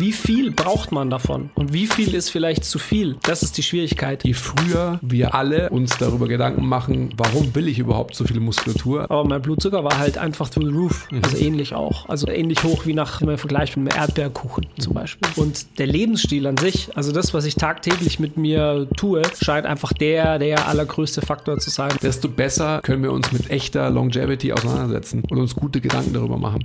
[0.00, 1.50] wie viel braucht man davon?
[1.54, 3.16] Und wie viel ist vielleicht zu viel?
[3.22, 4.24] Das ist die Schwierigkeit.
[4.24, 9.10] Je früher wir alle uns darüber Gedanken machen, warum will ich überhaupt so viel Muskulatur?
[9.10, 11.08] Aber mein Blutzucker war halt einfach through the roof.
[11.10, 11.20] Mhm.
[11.22, 12.08] Also ähnlich auch.
[12.08, 15.30] Also ähnlich hoch wie nach im Vergleich mit einem Erdbeerkuchen zum Beispiel.
[15.36, 19.92] Und der Lebensstil an sich, also das, was ich tagtäglich mit mir tue, scheint einfach
[19.92, 21.90] der, der allergrößte Faktor zu sein.
[22.02, 26.64] Desto besser können wir uns mit echter Longevity auseinandersetzen und uns gute Gedanken darüber machen.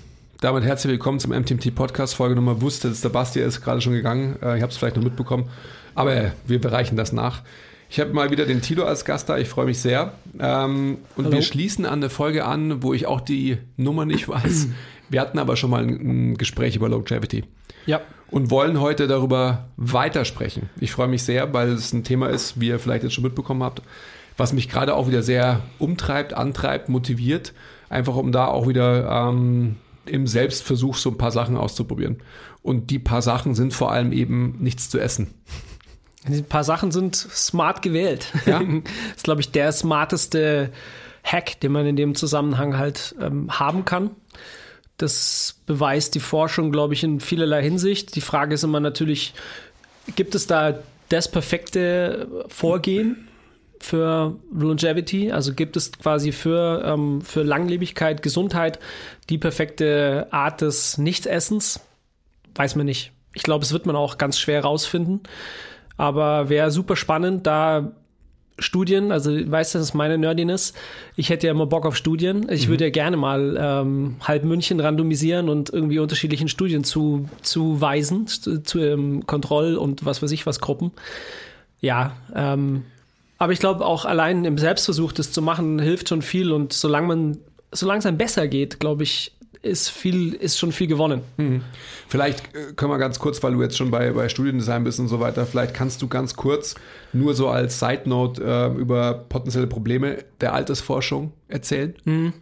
[0.41, 4.37] damit herzlich willkommen zum MTMT Podcast, Folge Nummer wusste, der Basti ist gerade schon gegangen.
[4.41, 5.47] Äh, ich habe es vielleicht noch mitbekommen,
[5.93, 7.43] aber wir bereichen das nach.
[7.91, 10.13] Ich habe mal wieder den Tilo als Gast da, ich freue mich sehr.
[10.39, 11.35] Ähm, und Hallo.
[11.35, 14.69] wir schließen an eine Folge an, wo ich auch die Nummer nicht weiß.
[15.09, 17.43] Wir hatten aber schon mal ein, ein Gespräch über Longevity.
[17.85, 18.01] Ja.
[18.31, 20.71] Und wollen heute darüber weitersprechen.
[20.79, 23.61] Ich freue mich sehr, weil es ein Thema ist, wie ihr vielleicht jetzt schon mitbekommen
[23.61, 23.83] habt,
[24.37, 27.53] was mich gerade auch wieder sehr umtreibt, antreibt, motiviert.
[27.89, 32.21] Einfach um da auch wieder ähm, im Selbstversuch so ein paar Sachen auszuprobieren.
[32.61, 35.33] Und die paar Sachen sind vor allem eben nichts zu essen.
[36.25, 38.27] Ein paar Sachen sind smart gewählt.
[38.45, 38.59] Ja?
[38.59, 38.67] das
[39.17, 40.71] ist, glaube ich, der smarteste
[41.23, 44.11] Hack, den man in dem Zusammenhang halt ähm, haben kann.
[44.97, 48.15] Das beweist die Forschung, glaube ich, in vielerlei Hinsicht.
[48.15, 49.33] Die Frage ist immer natürlich,
[50.15, 50.79] gibt es da
[51.09, 53.27] das perfekte Vorgehen?
[53.83, 55.31] Für Longevity?
[55.31, 58.79] Also gibt es quasi für, ähm, für Langlebigkeit, Gesundheit
[59.29, 61.81] die perfekte Art des Nichtessens?
[62.55, 63.11] Weiß man nicht.
[63.33, 65.21] Ich glaube, es wird man auch ganz schwer rausfinden.
[65.97, 67.91] Aber wäre super spannend, da
[68.59, 70.73] Studien, also weißt du, das ist meine Nerdiness.
[71.15, 72.47] Ich hätte ja immer Bock auf Studien.
[72.49, 72.71] Ich mhm.
[72.71, 78.61] würde ja gerne mal ähm, halb München randomisieren und irgendwie unterschiedlichen Studien zu, zuweisen, zu,
[78.61, 80.91] zu ähm, Kontroll- und was weiß ich was Gruppen.
[81.79, 82.83] Ja, ähm,
[83.41, 86.51] aber ich glaube, auch allein im Selbstversuch das zu machen, hilft schon viel.
[86.51, 87.37] Und solange man,
[87.71, 91.23] solange es einem besser geht, glaube ich, ist viel, ist schon viel gewonnen.
[91.37, 91.63] Mhm.
[92.07, 95.07] Vielleicht äh, können wir ganz kurz, weil du jetzt schon bei, bei Studiendesign bist und
[95.07, 96.75] so weiter, vielleicht kannst du ganz kurz
[97.13, 101.95] nur so als Side Note äh, über potenzielle Probleme der Altersforschung erzählen.
[102.05, 102.33] Mhm.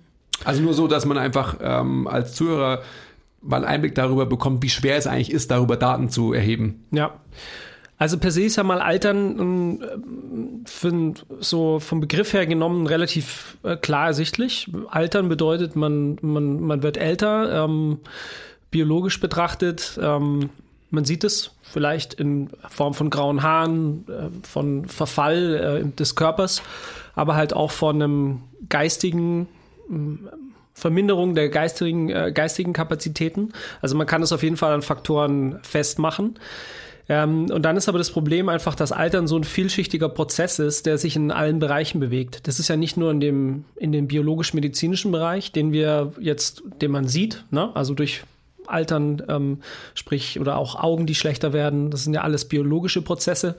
[0.43, 2.81] Also nur so, dass man einfach ähm, als Zuhörer
[3.41, 6.83] mal einen Einblick darüber bekommt, wie schwer es eigentlich ist, darüber Daten zu erheben.
[6.91, 7.21] Ja.
[7.99, 13.57] Also per se ist ja mal Altern äh, für, so vom Begriff her genommen relativ
[13.63, 14.71] äh, klar ersichtlich.
[14.89, 17.99] Altern bedeutet, man, man, man wird älter, ähm,
[18.71, 19.99] biologisch betrachtet.
[20.01, 20.49] Ähm,
[20.91, 26.63] man sieht es vielleicht in Form von grauen Haaren, äh, von Verfall äh, des Körpers,
[27.15, 29.47] aber halt auch von einem geistigen
[30.73, 33.51] Verminderung der geistigen, äh, geistigen Kapazitäten.
[33.81, 36.39] Also man kann es auf jeden Fall an Faktoren festmachen.
[37.09, 40.85] Ähm, und dann ist aber das Problem einfach, dass Altern so ein vielschichtiger Prozess ist,
[40.85, 42.47] der sich in allen Bereichen bewegt.
[42.47, 46.91] Das ist ja nicht nur in dem, in dem biologisch-medizinischen Bereich, den wir jetzt, den
[46.91, 47.75] man sieht, ne?
[47.75, 48.21] also durch
[48.69, 49.59] Altern, ähm,
[49.93, 51.91] sprich, oder auch Augen, die schlechter werden.
[51.91, 53.55] Das sind ja alles biologische Prozesse.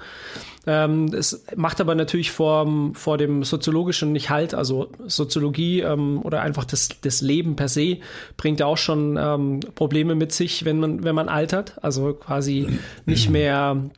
[0.67, 4.55] Ähm, es macht aber natürlich vor, vor dem Soziologischen nicht halt.
[4.55, 7.99] Also Soziologie ähm, oder einfach das, das Leben per se
[8.37, 11.83] bringt ja auch schon ähm, Probleme mit sich, wenn man, wenn man altert.
[11.83, 13.91] Also quasi nicht mehr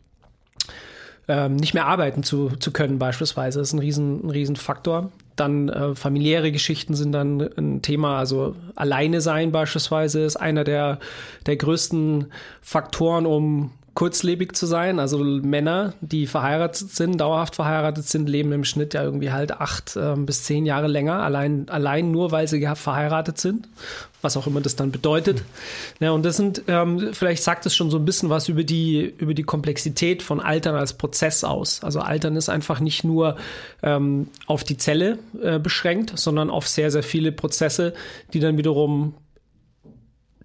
[1.28, 3.60] ähm, nicht mehr arbeiten zu, zu können beispielsweise.
[3.60, 5.12] Ist ein riesen, ein riesen Faktor.
[5.36, 10.98] Dann äh, familiäre Geschichten sind dann ein Thema, also alleine sein beispielsweise ist einer der,
[11.46, 12.26] der größten
[12.60, 14.98] Faktoren, um kurzlebig zu sein.
[14.98, 19.96] Also Männer, die verheiratet sind, dauerhaft verheiratet sind, leben im Schnitt ja irgendwie halt acht
[19.96, 23.68] äh, bis zehn Jahre länger, allein, allein nur, weil sie verheiratet sind,
[24.22, 25.42] was auch immer das dann bedeutet.
[26.00, 29.14] Ja, und das sind, ähm, vielleicht sagt es schon so ein bisschen was über die,
[29.18, 31.84] über die Komplexität von Altern als Prozess aus.
[31.84, 33.36] Also Altern ist einfach nicht nur
[33.82, 37.92] ähm, auf die Zelle äh, beschränkt, sondern auf sehr, sehr viele Prozesse,
[38.32, 39.14] die dann wiederum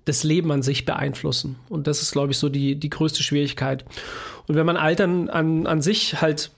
[0.07, 1.57] das Leben an sich beeinflussen.
[1.69, 3.85] Und das ist, glaube ich, so die, die größte Schwierigkeit.
[4.47, 6.51] Und wenn man Altern an, an sich halt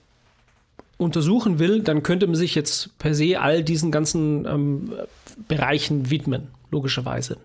[0.98, 4.92] untersuchen will, dann könnte man sich jetzt per se all diesen ganzen ähm,
[5.48, 7.38] Bereichen widmen, logischerweise.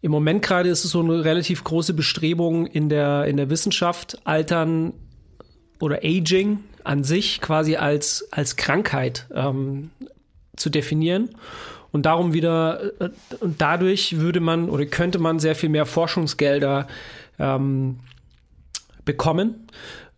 [0.00, 4.18] im Moment gerade ist es so eine relativ große Bestrebung in der, in der Wissenschaft,
[4.24, 4.94] Altern
[5.80, 9.90] oder Aging an sich quasi als, als Krankheit ähm,
[10.56, 11.30] zu definieren.
[11.90, 16.86] Und darum wieder, äh, und dadurch würde man oder könnte man sehr viel mehr Forschungsgelder
[17.38, 18.00] ähm,
[19.04, 19.66] bekommen,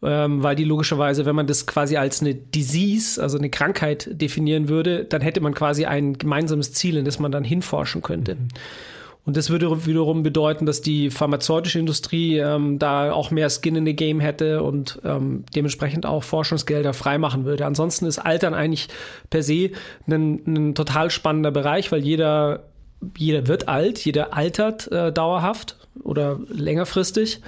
[0.02, 4.68] ähm, weil die logischerweise, wenn man das quasi als eine Disease, also eine Krankheit definieren
[4.68, 8.34] würde, dann hätte man quasi ein gemeinsames Ziel, in das man dann hinforschen könnte.
[8.34, 8.48] Mhm.
[9.24, 13.84] Und das würde wiederum bedeuten, dass die pharmazeutische Industrie ähm, da auch mehr Skin in
[13.84, 17.66] the Game hätte und ähm, dementsprechend auch Forschungsgelder freimachen würde.
[17.66, 18.88] Ansonsten ist Altern eigentlich
[19.28, 19.70] per se
[20.06, 22.64] ein, ein total spannender Bereich, weil jeder,
[23.16, 27.40] jeder wird alt, jeder altert äh, dauerhaft oder längerfristig.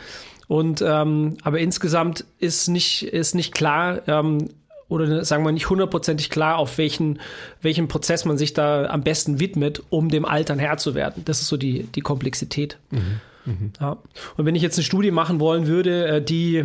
[0.48, 4.50] Und ähm, aber insgesamt ist nicht, ist nicht klar, ähm,
[4.92, 7.20] oder sagen wir nicht hundertprozentig klar, auf welchen,
[7.60, 11.24] welchen Prozess man sich da am besten widmet, um dem Altern Herr zu werden.
[11.24, 12.78] Das ist so die, die Komplexität.
[12.90, 13.20] Mhm.
[13.44, 13.72] Mhm.
[13.80, 13.96] Ja.
[14.36, 16.64] Und wenn ich jetzt eine Studie machen wollen würde, äh, die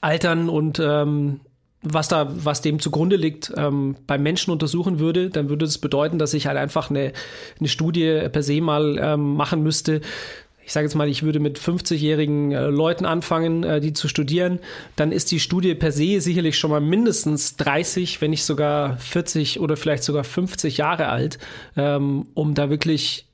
[0.00, 1.40] Altern und ähm,
[1.82, 6.18] was da, was dem zugrunde liegt, ähm, beim Menschen untersuchen würde, dann würde das bedeuten,
[6.18, 7.12] dass ich halt einfach eine,
[7.58, 10.00] eine Studie per se mal ähm, machen müsste,
[10.68, 14.58] ich sage jetzt mal, ich würde mit 50-jährigen äh, Leuten anfangen, äh, die zu studieren,
[14.96, 19.60] dann ist die Studie per se sicherlich schon mal mindestens 30, wenn nicht sogar 40
[19.60, 21.38] oder vielleicht sogar 50 Jahre alt,
[21.74, 23.24] ähm, um da wirklich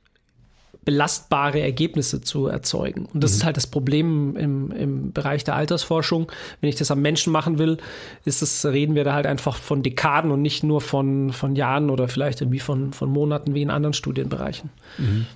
[0.84, 3.08] belastbare Ergebnisse zu erzeugen.
[3.12, 3.36] Und das mhm.
[3.38, 6.30] ist halt das Problem im, im Bereich der Altersforschung.
[6.60, 7.78] Wenn ich das am Menschen machen will,
[8.24, 11.90] ist das, reden wir da halt einfach von Dekaden und nicht nur von, von Jahren
[11.90, 14.70] oder vielleicht irgendwie von, von Monaten wie in anderen Studienbereichen.
[14.98, 15.26] Mhm.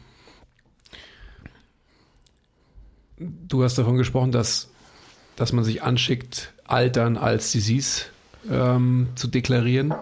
[3.19, 4.71] Du hast davon gesprochen, dass,
[5.37, 8.05] dass man sich anschickt, Altern als Disease
[8.51, 9.95] ähm, zu deklarieren.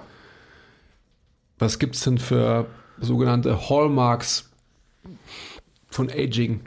[1.58, 2.66] Was gibt es denn für
[3.00, 4.50] sogenannte Hallmarks
[5.88, 6.60] von Aging?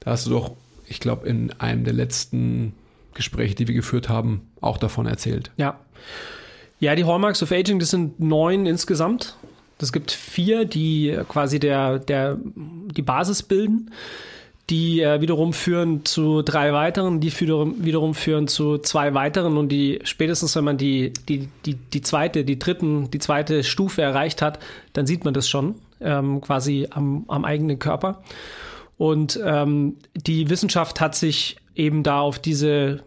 [0.00, 0.52] Da hast du doch,
[0.86, 2.74] ich glaube, in einem der letzten
[3.14, 5.52] Gespräche, die wir geführt haben, auch davon erzählt.
[5.56, 5.78] Ja.
[6.80, 9.36] Ja, die Hallmarks of Aging, das sind neun insgesamt.
[9.78, 13.90] Es gibt vier, die quasi der, der, die Basis bilden
[14.70, 19.68] die äh, wiederum führen zu drei weiteren, die wiederum, wiederum führen zu zwei weiteren und
[19.68, 24.40] die spätestens, wenn man die, die, die, die zweite, die dritten, die zweite Stufe erreicht
[24.40, 24.58] hat,
[24.94, 28.22] dann sieht man das schon ähm, quasi am, am eigenen Körper.
[28.96, 33.02] Und ähm, die Wissenschaft hat sich eben da auf diese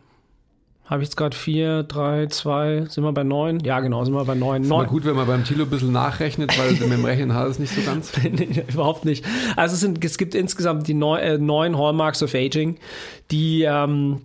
[0.87, 3.59] habe ich jetzt gerade vier, drei, zwei, sind wir bei neun?
[3.59, 4.63] Ja, genau, sind wir bei neun.
[4.63, 4.87] Ist neun.
[4.87, 7.75] gut, wenn man beim Tilo ein bisschen nachrechnet, weil mit dem Rechnen hat es nicht
[7.75, 8.13] so ganz.
[8.23, 9.25] nee, überhaupt nicht.
[9.57, 12.77] Also es, sind, es gibt insgesamt die neun, äh, neun Hallmarks of Aging,
[13.31, 14.21] die ähm,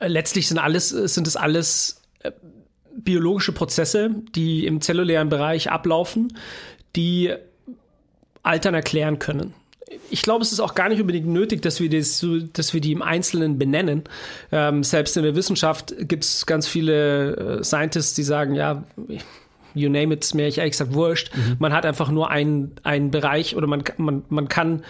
[0.00, 2.32] letztlich sind alles, sind es alles äh,
[2.96, 6.36] biologische Prozesse, die im zellulären Bereich ablaufen,
[6.96, 7.32] die
[8.42, 9.54] Altern erklären können
[10.10, 12.92] ich glaube, es ist auch gar nicht unbedingt nötig, dass wir, das, dass wir die
[12.92, 14.04] im Einzelnen benennen.
[14.50, 18.84] Ähm, selbst in der Wissenschaft gibt es ganz viele äh, Scientists, die sagen, ja,
[19.74, 21.34] you name it, ist mir ehrlich gesagt wurscht.
[21.34, 21.56] Mhm.
[21.58, 24.84] Man hat einfach nur einen, einen Bereich oder man, man, man kann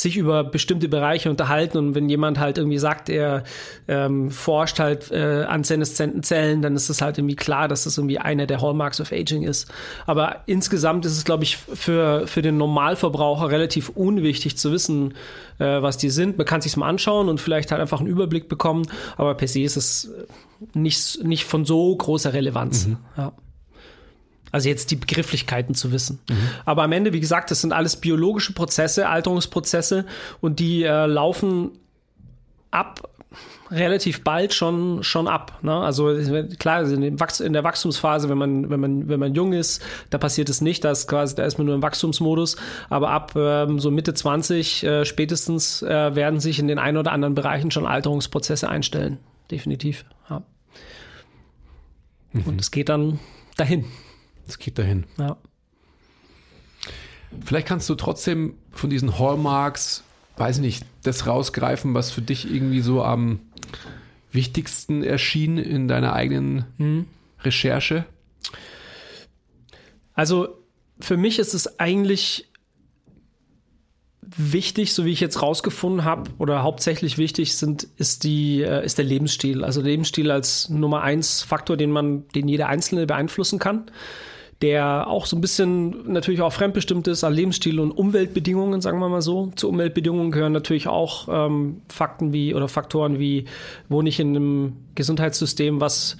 [0.00, 3.44] sich über bestimmte Bereiche unterhalten und wenn jemand halt irgendwie sagt, er
[3.88, 7.98] ähm, forscht halt äh, an seneszenten Zellen, dann ist es halt irgendwie klar, dass das
[7.98, 9.70] irgendwie einer der Hallmarks of Aging ist.
[10.06, 15.14] Aber insgesamt ist es, glaube ich, für, für den Normalverbraucher relativ unwichtig zu wissen,
[15.58, 16.38] äh, was die sind.
[16.38, 18.86] Man kann sich mal anschauen und vielleicht halt einfach einen Überblick bekommen,
[19.16, 20.10] aber per se ist es
[20.74, 22.86] nicht, nicht von so großer Relevanz.
[22.86, 22.98] Mhm.
[23.16, 23.32] Ja.
[24.52, 26.20] Also jetzt die Begrifflichkeiten zu wissen.
[26.28, 26.36] Mhm.
[26.64, 30.06] Aber am Ende, wie gesagt, das sind alles biologische Prozesse, Alterungsprozesse
[30.40, 31.72] und die äh, laufen
[32.70, 33.08] ab
[33.70, 35.58] relativ bald schon schon ab.
[35.62, 35.74] Ne?
[35.74, 36.16] Also
[36.58, 40.60] klar, in, der Wachstumsphase, wenn man wenn man wenn man jung ist, da passiert es
[40.60, 42.56] nicht, da ist quasi da ist man nur im Wachstumsmodus.
[42.88, 47.12] Aber ab ähm, so Mitte 20 äh, spätestens äh, werden sich in den ein oder
[47.12, 49.18] anderen Bereichen schon Alterungsprozesse einstellen.
[49.50, 50.04] Definitiv.
[50.30, 50.42] Ja.
[52.32, 52.42] Mhm.
[52.44, 53.18] Und es geht dann
[53.56, 53.84] dahin.
[54.48, 55.04] Es geht dahin.
[55.18, 55.36] Ja.
[57.44, 60.02] Vielleicht kannst du trotzdem von diesen Hallmarks,
[60.38, 63.40] weiß ich nicht, das rausgreifen, was für dich irgendwie so am
[64.32, 67.06] wichtigsten erschien in deiner eigenen hm.
[67.42, 68.06] Recherche.
[70.14, 70.48] Also
[71.00, 72.48] für mich ist es eigentlich
[74.22, 78.98] wichtig, so wie ich jetzt rausgefunden habe, oder hauptsächlich wichtig sind, ist die, äh, ist
[78.98, 79.64] der Lebensstil.
[79.64, 83.90] Also Lebensstil als Nummer eins Faktor, den man, den jeder Einzelne beeinflussen kann
[84.62, 89.08] der auch so ein bisschen natürlich auch fremdbestimmt ist an Lebensstil und Umweltbedingungen, sagen wir
[89.08, 89.52] mal so.
[89.54, 93.44] Zu Umweltbedingungen gehören natürlich auch ähm, Fakten wie oder Faktoren wie,
[93.88, 96.16] wohne ich in einem Gesundheitssystem, was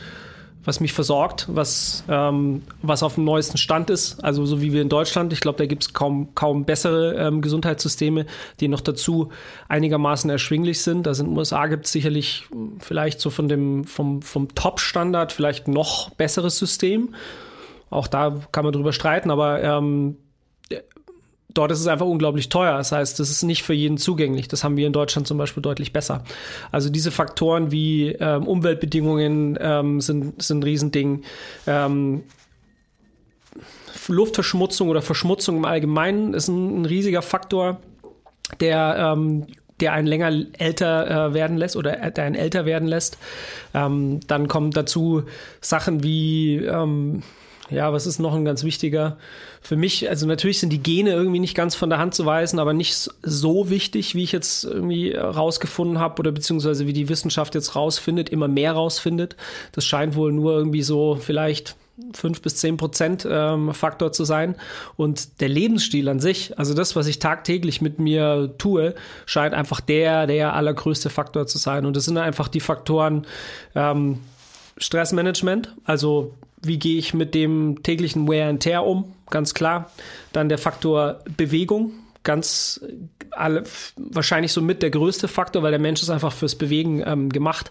[0.69, 4.23] was mich versorgt, was, ähm, was auf dem neuesten Stand ist.
[4.23, 5.33] Also so wie wir in Deutschland.
[5.33, 8.27] Ich glaube, da gibt es kaum, kaum bessere ähm, Gesundheitssysteme,
[8.61, 9.31] die noch dazu
[9.69, 11.07] einigermaßen erschwinglich sind.
[11.07, 12.49] In den USA gibt es sicherlich
[12.81, 17.15] vielleicht so von dem, vom, vom Top-Standard vielleicht noch besseres System.
[17.91, 20.17] Auch da kann man drüber streiten, aber ähm,
[21.49, 22.77] dort ist es einfach unglaublich teuer.
[22.77, 24.49] Das heißt, das ist nicht für jeden zugänglich.
[24.49, 26.25] Das haben wir in Deutschland zum Beispiel deutlich besser.
[26.71, 31.25] Also diese Faktoren wie ähm, Umweltbedingungen ähm, sind, sind ein Riesending.
[31.67, 32.23] Ähm,
[34.07, 37.81] Luftverschmutzung oder Verschmutzung im Allgemeinen ist ein, ein riesiger Faktor,
[38.61, 39.47] der ähm,
[39.81, 43.19] der einen länger älter äh, werden lässt oder äh, der einen älter werden lässt.
[43.75, 45.25] Ähm, dann kommen dazu
[45.61, 47.23] Sachen wie ähm,
[47.71, 49.19] ja, was ist noch ein ganz wichtiger
[49.61, 50.09] für mich?
[50.09, 53.11] Also natürlich sind die Gene irgendwie nicht ganz von der Hand zu weisen, aber nicht
[53.23, 58.31] so wichtig, wie ich jetzt irgendwie rausgefunden habe oder beziehungsweise wie die Wissenschaft jetzt rausfindet,
[58.31, 59.37] immer mehr rausfindet.
[59.73, 61.77] Das scheint wohl nur irgendwie so vielleicht
[62.15, 64.55] fünf bis zehn Prozent ähm, Faktor zu sein.
[64.97, 68.95] Und der Lebensstil an sich, also das, was ich tagtäglich mit mir tue,
[69.27, 71.87] scheint einfach der, der allergrößte Faktor zu sein.
[71.87, 73.27] Und das sind einfach die Faktoren
[73.75, 74.21] ähm,
[74.79, 79.13] Stressmanagement, also wie gehe ich mit dem täglichen Wear and Tear um?
[79.31, 79.91] Ganz klar.
[80.33, 81.93] Dann der Faktor Bewegung,
[82.25, 82.81] ganz
[83.31, 83.65] alle,
[83.97, 87.71] wahrscheinlich so mit der größte Faktor, weil der Mensch ist einfach fürs Bewegen ähm, gemacht.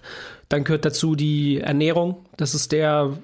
[0.50, 2.26] Dann gehört dazu die Ernährung.
[2.38, 3.18] Das ist der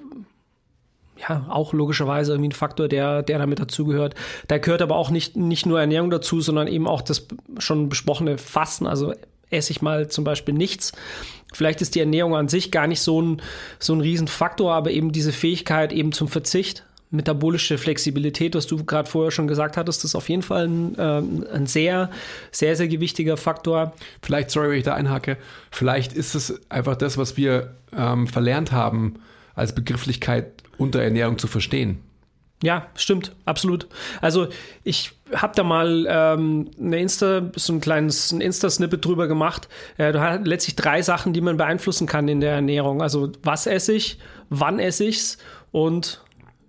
[1.16, 4.14] ja, auch logischerweise irgendwie ein Faktor, der, der damit dazugehört.
[4.48, 7.26] Da gehört aber auch nicht, nicht nur Ernährung dazu, sondern eben auch das
[7.58, 9.14] schon besprochene Fasten, also
[9.50, 10.92] esse ich mal zum Beispiel nichts.
[11.54, 13.42] Vielleicht ist die Ernährung an sich gar nicht so ein,
[13.78, 19.08] so ein Riesenfaktor, aber eben diese Fähigkeit eben zum Verzicht, metabolische Flexibilität, was du gerade
[19.08, 22.10] vorher schon gesagt hattest, ist auf jeden Fall ein, äh, ein sehr,
[22.50, 23.92] sehr, sehr gewichtiger Faktor.
[24.22, 25.36] Vielleicht, sorry, wenn ich da einhacke,
[25.70, 29.14] vielleicht ist es einfach das, was wir ähm, verlernt haben,
[29.54, 32.00] als Begrifflichkeit unter Ernährung zu verstehen.
[32.62, 33.88] Ja, stimmt, absolut.
[34.20, 34.48] Also
[34.84, 39.68] ich habe da mal ähm, eine Insta, so ein kleines ein Insta-Snippet drüber gemacht.
[39.98, 43.02] Äh, du hast letztlich drei Sachen, die man beeinflussen kann in der Ernährung.
[43.02, 44.18] Also was esse ich,
[44.48, 45.38] wann esse ich's
[45.72, 46.23] und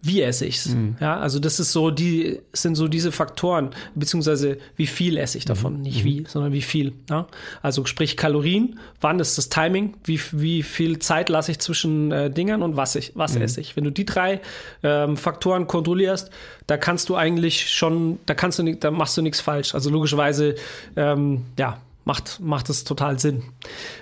[0.05, 0.67] wie esse ich's?
[0.67, 0.95] Mhm.
[0.99, 5.45] Ja, also das ist so die sind so diese Faktoren beziehungsweise wie viel esse ich
[5.45, 5.81] davon, mhm.
[5.81, 6.25] nicht wie, mhm.
[6.27, 6.93] sondern wie viel.
[7.09, 7.27] Ja?
[7.61, 12.29] Also sprich Kalorien, wann ist das Timing, wie, wie viel Zeit lasse ich zwischen äh,
[12.29, 13.41] Dingern und was ich was mhm.
[13.41, 13.75] esse ich.
[13.75, 14.41] Wenn du die drei
[14.83, 16.29] ähm, Faktoren kontrollierst,
[16.67, 19.73] da kannst du eigentlich schon, da kannst du nicht, da machst du nichts falsch.
[19.73, 20.55] Also logischerweise
[20.95, 23.43] ähm, ja macht, macht es total Sinn.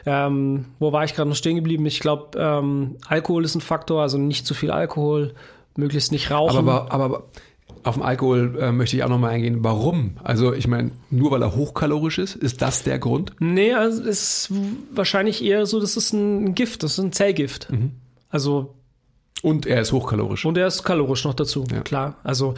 [0.06, 1.86] Ähm, wo war ich gerade noch stehen geblieben?
[1.86, 5.34] Ich glaube, ähm, Alkohol ist ein Faktor, also nicht zu viel Alkohol,
[5.76, 6.58] möglichst nicht rauchen.
[6.58, 7.24] Aber, aber, aber
[7.84, 9.64] auf den Alkohol äh, möchte ich auch nochmal eingehen.
[9.64, 10.18] Warum?
[10.24, 13.34] Also ich meine, nur weil er hochkalorisch ist, ist das der Grund?
[13.40, 14.54] Nee, also es ist
[14.94, 17.72] wahrscheinlich eher so, das ist ein Gift, das ist ein Zellgift.
[17.72, 17.92] Mhm.
[18.30, 18.76] Also
[19.42, 20.46] und er ist hochkalorisch.
[20.46, 21.82] Und er ist kalorisch noch dazu, ja.
[21.82, 22.16] klar.
[22.24, 22.54] Also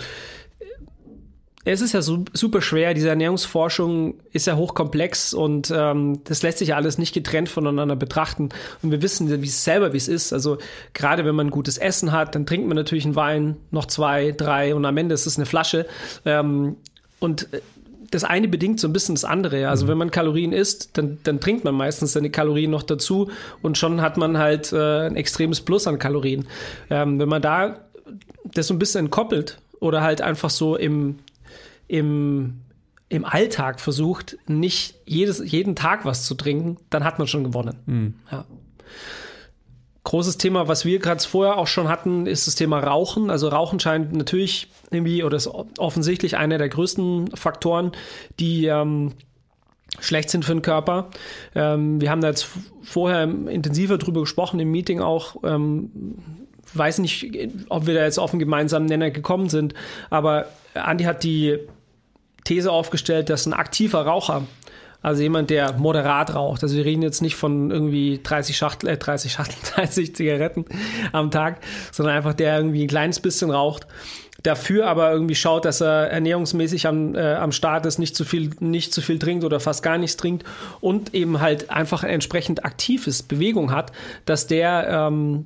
[1.73, 2.93] es ist ja so, super schwer.
[2.93, 7.95] Diese Ernährungsforschung ist ja hochkomplex und ähm, das lässt sich ja alles nicht getrennt voneinander
[7.95, 8.49] betrachten.
[8.83, 10.31] Und wir wissen wie selber, wie es ist.
[10.31, 10.59] Also
[10.93, 14.75] gerade wenn man gutes Essen hat, dann trinkt man natürlich einen Wein, noch zwei, drei
[14.75, 15.87] und am Ende ist es eine Flasche.
[16.23, 16.77] Ähm,
[17.19, 17.61] und äh,
[18.11, 19.67] das eine bedingt so ein bisschen das andere.
[19.67, 19.89] Also mhm.
[19.89, 23.31] wenn man Kalorien isst, dann, dann trinkt man meistens seine Kalorien noch dazu
[23.63, 26.47] und schon hat man halt äh, ein extremes Plus an Kalorien.
[26.91, 27.79] Ähm, wenn man da
[28.43, 31.17] das so ein bisschen entkoppelt oder halt einfach so im
[31.87, 32.61] im,
[33.09, 37.77] im Alltag versucht, nicht jedes, jeden Tag was zu trinken, dann hat man schon gewonnen.
[37.85, 38.13] Mhm.
[38.31, 38.45] Ja.
[40.03, 43.31] Großes Thema, was wir gerade vorher auch schon hatten, ist das Thema Rauchen.
[43.31, 47.91] Also Rauchen scheint natürlich irgendwie oder ist offensichtlich einer der größten Faktoren,
[48.39, 49.13] die ähm,
[49.99, 51.09] schlecht sind für den Körper.
[51.55, 52.47] Ähm, wir haben da jetzt
[52.83, 55.37] vorher intensiver drüber gesprochen im Meeting auch.
[55.43, 55.91] Ähm,
[56.73, 57.31] weiß nicht,
[57.69, 59.73] ob wir da jetzt auf einen gemeinsamen Nenner gekommen sind,
[60.09, 61.59] aber Andi hat die
[62.45, 64.43] These aufgestellt, dass ein aktiver Raucher,
[65.01, 68.97] also jemand, der moderat raucht, also wir reden jetzt nicht von irgendwie 30 Schachtel, äh,
[68.97, 70.65] 30 Schachteln, 30 Zigaretten
[71.11, 71.59] am Tag,
[71.91, 73.87] sondern einfach der irgendwie ein kleines bisschen raucht,
[74.41, 78.51] dafür aber irgendwie schaut, dass er ernährungsmäßig am, äh, am Start ist, nicht zu viel,
[78.59, 80.45] nicht zu viel trinkt oder fast gar nichts trinkt
[80.81, 83.91] und eben halt einfach entsprechend aktiv ist, Bewegung hat,
[84.25, 85.45] dass der ähm,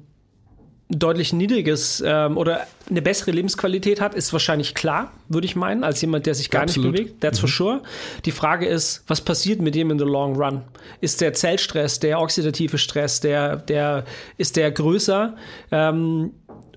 [0.89, 6.01] deutlich niedriges ähm, oder eine bessere Lebensqualität hat, ist wahrscheinlich klar, würde ich meinen, als
[6.01, 6.91] jemand, der sich gar Absolut.
[6.91, 7.21] nicht bewegt.
[7.21, 7.47] That's mhm.
[7.47, 7.81] for sure.
[8.25, 10.63] Die Frage ist, was passiert mit dem in the long run?
[10.99, 14.03] Ist der Zellstress, der oxidative Stress, der, der,
[14.37, 15.35] ist der größer
[15.71, 16.31] ähm,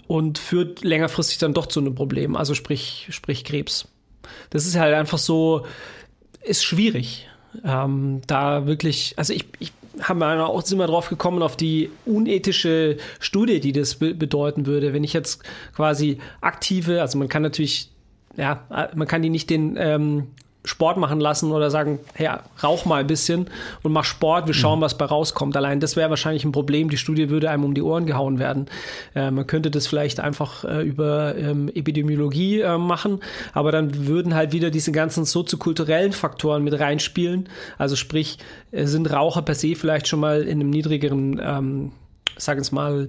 [0.06, 3.88] und führt längerfristig dann doch zu einem Problem, also sprich, sprich Krebs.
[4.50, 5.64] Das ist halt einfach so,
[6.42, 7.28] ist schwierig.
[7.64, 11.90] Ähm, da wirklich, also ich, ich haben wir auch sind wir drauf gekommen auf die
[12.06, 15.42] unethische Studie, die das be bedeuten würde, wenn ich jetzt
[15.74, 17.90] quasi aktive, also man kann natürlich
[18.36, 20.28] ja, man kann die nicht den ähm,
[20.64, 22.28] Sport machen lassen oder sagen, hey,
[22.62, 23.48] rauch mal ein bisschen
[23.82, 24.82] und mach Sport, wir schauen, mhm.
[24.82, 25.56] was bei rauskommt.
[25.56, 26.88] Allein das wäre wahrscheinlich ein Problem.
[26.88, 28.66] Die Studie würde einem um die Ohren gehauen werden.
[29.14, 33.20] Äh, man könnte das vielleicht einfach äh, über ähm, Epidemiologie äh, machen,
[33.52, 37.48] aber dann würden halt wieder diese ganzen soziokulturellen Faktoren mit reinspielen.
[37.78, 38.38] Also sprich,
[38.70, 41.92] äh, sind Raucher per se vielleicht schon mal in einem niedrigeren, ähm,
[42.36, 43.08] sag ich mal,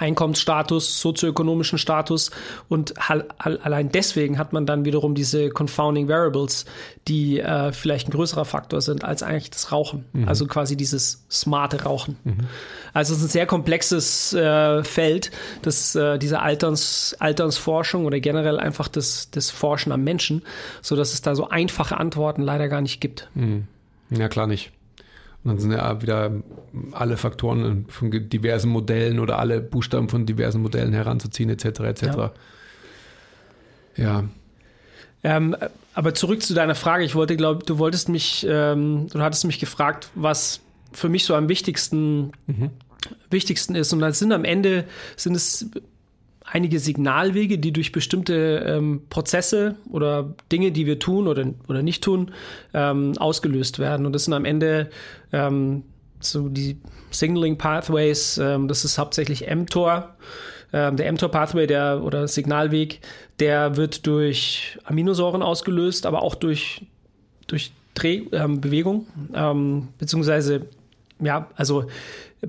[0.00, 2.30] Einkommensstatus, sozioökonomischen Status
[2.68, 2.94] und
[3.38, 6.64] allein deswegen hat man dann wiederum diese Confounding Variables,
[7.06, 10.06] die äh, vielleicht ein größerer Faktor sind als eigentlich das Rauchen.
[10.12, 10.28] Mhm.
[10.28, 12.16] Also quasi dieses smarte Rauchen.
[12.24, 12.46] Mhm.
[12.92, 15.30] Also es ist ein sehr komplexes äh, Feld,
[15.62, 20.42] das, äh, diese Alterns, Alternsforschung oder generell einfach das, das Forschen am Menschen,
[20.82, 23.28] so dass es da so einfache Antworten leider gar nicht gibt.
[23.34, 23.66] Mhm.
[24.10, 24.72] Ja, klar nicht.
[25.42, 26.32] Und dann sind ja wieder
[26.92, 31.64] alle Faktoren von diversen Modellen oder alle Buchstaben von diversen Modellen heranzuziehen, etc.
[31.80, 32.02] etc.
[32.02, 32.32] Ja.
[33.96, 34.24] ja.
[35.22, 35.56] Ähm,
[35.94, 37.04] aber zurück zu deiner Frage.
[37.04, 40.60] Ich wollte, glaube du wolltest mich, ähm, du hattest mich gefragt, was
[40.92, 42.70] für mich so am wichtigsten, mhm.
[43.30, 43.92] wichtigsten ist.
[43.92, 44.84] Und dann sind am Ende
[45.16, 45.70] sind es
[46.52, 52.02] einige Signalwege, die durch bestimmte ähm, Prozesse oder Dinge, die wir tun oder, oder nicht
[52.02, 52.32] tun,
[52.74, 54.06] ähm, ausgelöst werden.
[54.06, 54.90] Und das sind am Ende
[55.32, 55.84] ähm,
[56.18, 56.78] so die
[57.10, 60.14] Signaling Pathways, ähm, das ist hauptsächlich mTOR.
[60.72, 63.00] Ähm, der mTOR Pathway, der oder Signalweg,
[63.38, 66.86] der wird durch Aminosäuren ausgelöst, aber auch durch,
[67.46, 70.66] durch Drehbewegung, ähm, beziehungsweise
[71.20, 71.86] ja, also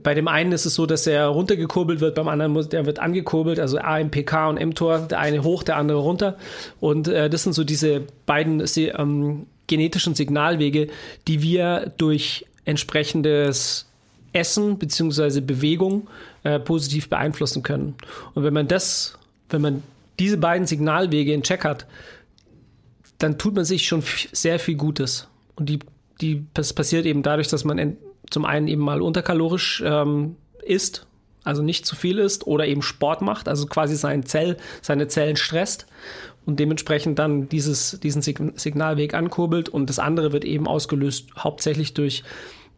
[0.04, 3.00] bei dem einen ist es so, dass er runtergekurbelt wird, beim anderen muss, der wird
[3.00, 6.38] angekurbelt, also AMPK und mTOR, der eine hoch, der andere runter.
[6.80, 10.88] Und äh, das sind so diese beiden ähm, genetischen Signalwege,
[11.28, 13.88] die wir durch entsprechendes
[14.34, 15.42] Essen bzw.
[15.42, 16.08] Bewegung
[16.44, 17.96] äh, positiv beeinflussen können.
[18.34, 19.18] Und wenn man das,
[19.50, 19.84] wenn man
[20.20, 21.86] diese beiden Signalwege in Check hat,
[23.18, 25.28] dann tut man sich schon sehr viel Gutes.
[25.56, 25.80] Und die,
[26.22, 27.98] die, das passiert eben dadurch, dass man
[28.30, 31.08] zum einen eben mal unterkalorisch ähm, isst,
[31.44, 35.36] also nicht zu viel isst oder eben Sport macht, also quasi sein Zell, seine Zellen
[35.36, 35.88] stresst
[36.46, 42.24] und dementsprechend dann dieses, diesen Signalweg ankurbelt und das andere wird eben ausgelöst hauptsächlich durch,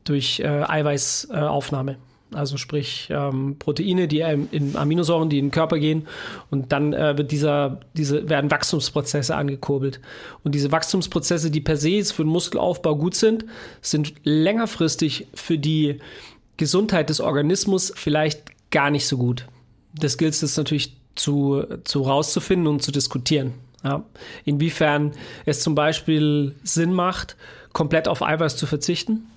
[0.04, 1.94] durch äh, Eiweißaufnahme.
[1.94, 6.08] Äh, also sprich ähm, Proteine, die in Aminosäuren, die in den Körper gehen
[6.50, 10.00] und dann äh, wird dieser, diese werden Wachstumsprozesse angekurbelt.
[10.44, 13.46] Und diese Wachstumsprozesse, die per se für den Muskelaufbau gut sind,
[13.82, 16.00] sind längerfristig für die
[16.58, 19.48] Gesundheit des Organismus vielleicht gar nicht so gut.
[19.94, 23.54] Das gilt es natürlich zu, zu rauszufinden und zu diskutieren.
[23.84, 24.04] Ja.
[24.46, 25.12] Inwiefern
[25.46, 27.36] es zum Beispiel Sinn macht,
[27.74, 29.28] komplett auf Eiweiß zu verzichten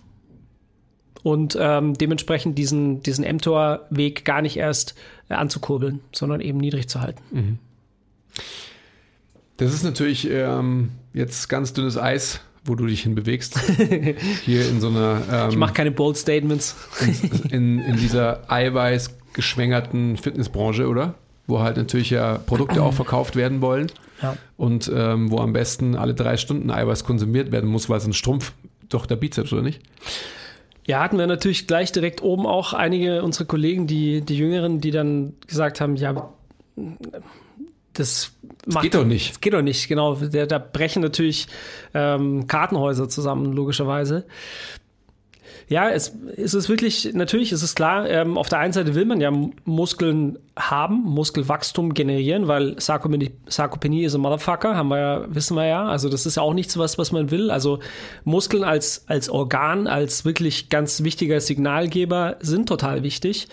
[1.26, 4.94] und ähm, dementsprechend diesen, diesen mTOR-Weg gar nicht erst
[5.28, 7.20] äh, anzukurbeln, sondern eben niedrig zu halten.
[7.32, 7.58] Mhm.
[9.56, 13.58] Das ist natürlich ähm, jetzt ganz dünnes Eis, wo du dich hinbewegst.
[14.44, 15.20] Hier in so einer.
[15.28, 16.76] Ähm, ich mache keine bold Statements.
[17.50, 21.14] in, in, dieser eiweißgeschwängerten Fitnessbranche, oder?
[21.48, 23.90] Wo halt natürlich ja Produkte auch verkauft werden wollen.
[24.22, 24.36] Ja.
[24.56, 28.12] Und ähm, wo am besten alle drei Stunden Eiweiß konsumiert werden muss, weil es ein
[28.12, 28.52] Strumpf
[28.88, 29.82] doch der Bizeps, oder nicht?
[30.87, 34.92] Ja, hatten wir natürlich gleich direkt oben auch einige unserer Kollegen, die, die Jüngeren, die
[34.92, 36.31] dann gesagt haben, ja,
[37.92, 38.33] das,
[38.64, 39.31] das geht doch nicht.
[39.31, 40.14] Das geht doch nicht, genau.
[40.14, 41.49] Da, da brechen natürlich
[41.92, 44.27] ähm, Kartenhäuser zusammen, logischerweise.
[45.68, 49.05] Ja, es, es ist wirklich, natürlich ist es klar, ähm, auf der einen Seite will
[49.05, 49.33] man ja
[49.64, 55.66] Muskeln haben, Muskelwachstum generieren, weil Sarkopenie, Sarkopenie ist ein Motherfucker, haben wir ja, wissen wir
[55.66, 55.87] ja.
[55.87, 57.50] Also das ist ja auch nichts, was, was man will.
[57.50, 57.81] Also
[58.22, 63.48] Muskeln als, als Organ, als wirklich ganz wichtiger Signalgeber sind total wichtig.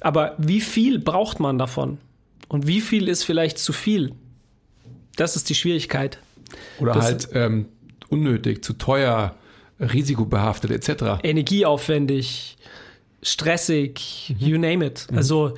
[0.00, 1.98] Aber wie viel braucht man davon?
[2.46, 4.12] Und wie viel ist vielleicht zu viel?
[5.16, 6.18] Das ist die Schwierigkeit.
[6.78, 7.66] Oder das, halt ähm,
[8.10, 9.34] unnötig, zu teuer
[9.80, 11.22] risikobehaftet etc.
[11.22, 12.56] Energieaufwendig,
[13.22, 14.46] stressig, mhm.
[14.46, 15.06] you name it.
[15.10, 15.16] Mhm.
[15.16, 15.54] Also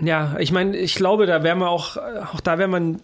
[0.00, 3.00] ja, ich meine, ich glaube, da wäre man auch, auch da wäre man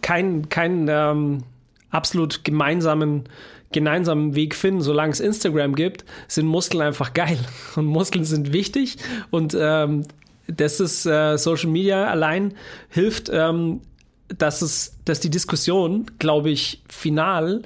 [0.00, 1.44] keinen kein, ähm,
[1.90, 3.24] absolut gemeinsamen
[3.72, 7.38] gemeinsamen Weg finden, solange es Instagram gibt, sind Muskeln einfach geil
[7.76, 8.96] und Muskeln sind wichtig
[9.30, 10.06] und ähm,
[10.48, 12.54] das ist äh, Social Media allein
[12.88, 13.80] hilft, ähm,
[14.26, 17.62] dass es, dass die Diskussion, glaube ich, final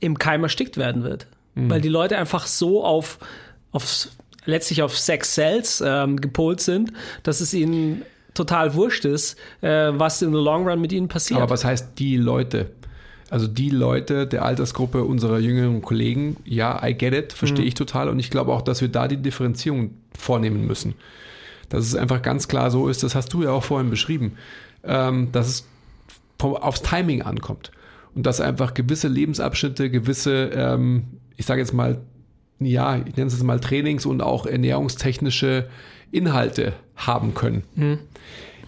[0.00, 1.26] im Keim erstickt werden wird.
[1.54, 1.70] Mhm.
[1.70, 3.18] Weil die Leute einfach so auf,
[3.72, 4.08] auf
[4.44, 8.02] letztlich auf Sex Cells ähm, gepolt sind, dass es ihnen
[8.34, 11.40] total wurscht ist, äh, was in the long run mit ihnen passiert.
[11.40, 12.70] Aber was heißt die Leute?
[13.28, 17.68] Also die Leute der Altersgruppe unserer jüngeren Kollegen, ja, I get it, verstehe Mhm.
[17.68, 18.08] ich total.
[18.08, 20.94] Und ich glaube auch, dass wir da die Differenzierung vornehmen müssen.
[21.68, 24.36] Dass es einfach ganz klar so ist, das hast du ja auch vorhin beschrieben,
[24.84, 25.66] ähm, dass es
[26.38, 27.72] vom, aufs Timing ankommt.
[28.16, 31.04] Und dass einfach gewisse Lebensabschnitte, gewisse, ähm,
[31.36, 32.00] ich sage jetzt mal,
[32.58, 35.68] ja, ich nenne es jetzt mal Trainings und auch ernährungstechnische
[36.10, 37.62] Inhalte haben können.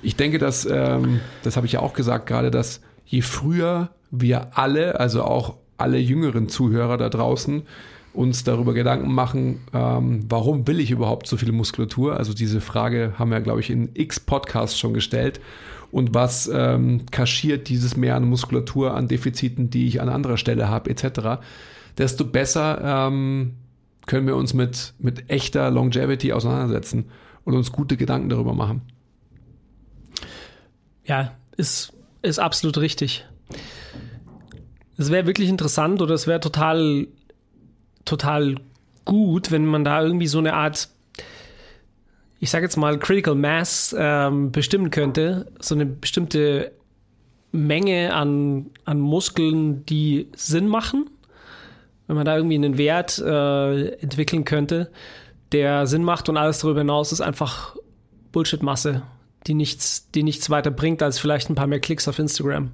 [0.03, 4.59] Ich denke, dass, ähm, das habe ich ja auch gesagt gerade, dass je früher wir
[4.59, 7.63] alle, also auch alle jüngeren Zuhörer da draußen,
[8.13, 12.17] uns darüber Gedanken machen, ähm, warum will ich überhaupt so viel Muskulatur?
[12.17, 15.41] Also diese Frage haben wir, glaube ich, in x Podcasts schon gestellt.
[15.91, 20.69] Und was ähm, kaschiert dieses Mehr an Muskulatur, an Defiziten, die ich an anderer Stelle
[20.69, 21.41] habe, etc.,
[21.97, 23.55] desto besser ähm,
[24.07, 27.07] können wir uns mit, mit echter Longevity auseinandersetzen
[27.45, 28.83] und uns gute Gedanken darüber machen.
[31.05, 33.27] Ja, ist, ist absolut richtig.
[34.97, 37.07] Es wäre wirklich interessant oder es wäre total,
[38.05, 38.57] total
[39.05, 40.89] gut, wenn man da irgendwie so eine Art,
[42.41, 45.51] ich sage jetzt mal, Critical Mass ähm, bestimmen könnte.
[45.61, 46.73] So eine bestimmte
[47.51, 51.11] Menge an, an Muskeln, die Sinn machen.
[52.07, 54.91] Wenn man da irgendwie einen Wert äh, entwickeln könnte,
[55.53, 57.77] der Sinn macht und alles darüber hinaus ist einfach
[58.33, 59.03] Bullshit-Masse,
[59.47, 62.71] die nichts, die nichts weiter bringt als vielleicht ein paar mehr Klicks auf Instagram.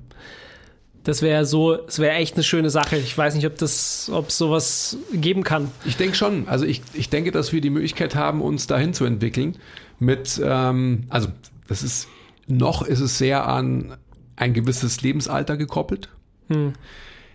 [1.05, 2.97] Das wäre so, es wäre echt eine schöne Sache.
[2.97, 5.71] Ich weiß nicht, ob das, ob es sowas geben kann.
[5.85, 6.49] Ich denke schon.
[6.49, 9.59] Also ich, ich denke, dass wir die Möglichkeit haben, uns dahin zu entwickeln.
[9.99, 11.29] Mit, ähm, also
[11.69, 12.09] das ist,
[12.47, 13.97] noch ist es sehr an
[14.37, 16.09] ein gewisses Lebensalter gekoppelt.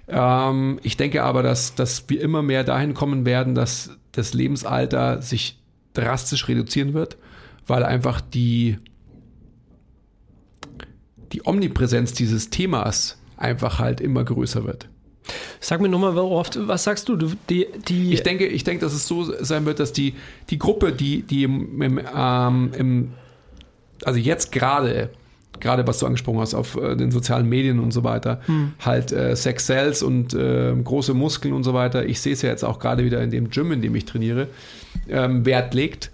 [0.08, 5.22] Ähm, ich denke aber, dass, dass wir immer mehr dahin kommen werden, dass das Lebensalter
[5.22, 5.60] sich
[5.94, 7.18] drastisch reduzieren wird,
[7.68, 8.78] weil einfach die,
[11.32, 14.88] die Omnipräsenz dieses Themas einfach halt immer größer wird.
[15.60, 17.16] Sag mir nochmal, worauf, was sagst du?
[17.50, 20.16] die, die, Ich denke, ich denke, dass es so sein wird, dass die,
[20.50, 23.12] die Gruppe, die, die im, im, ähm, im
[24.04, 25.10] also jetzt gerade,
[25.60, 28.42] gerade was du angesprochen hast, auf äh, den sozialen Medien und so weiter,
[28.80, 32.50] halt äh, Sex Cells und äh, große Muskeln und so weiter, ich sehe es ja
[32.50, 34.48] jetzt auch gerade wieder in dem Gym, in dem ich trainiere,
[35.10, 36.12] ähm, Wert legt,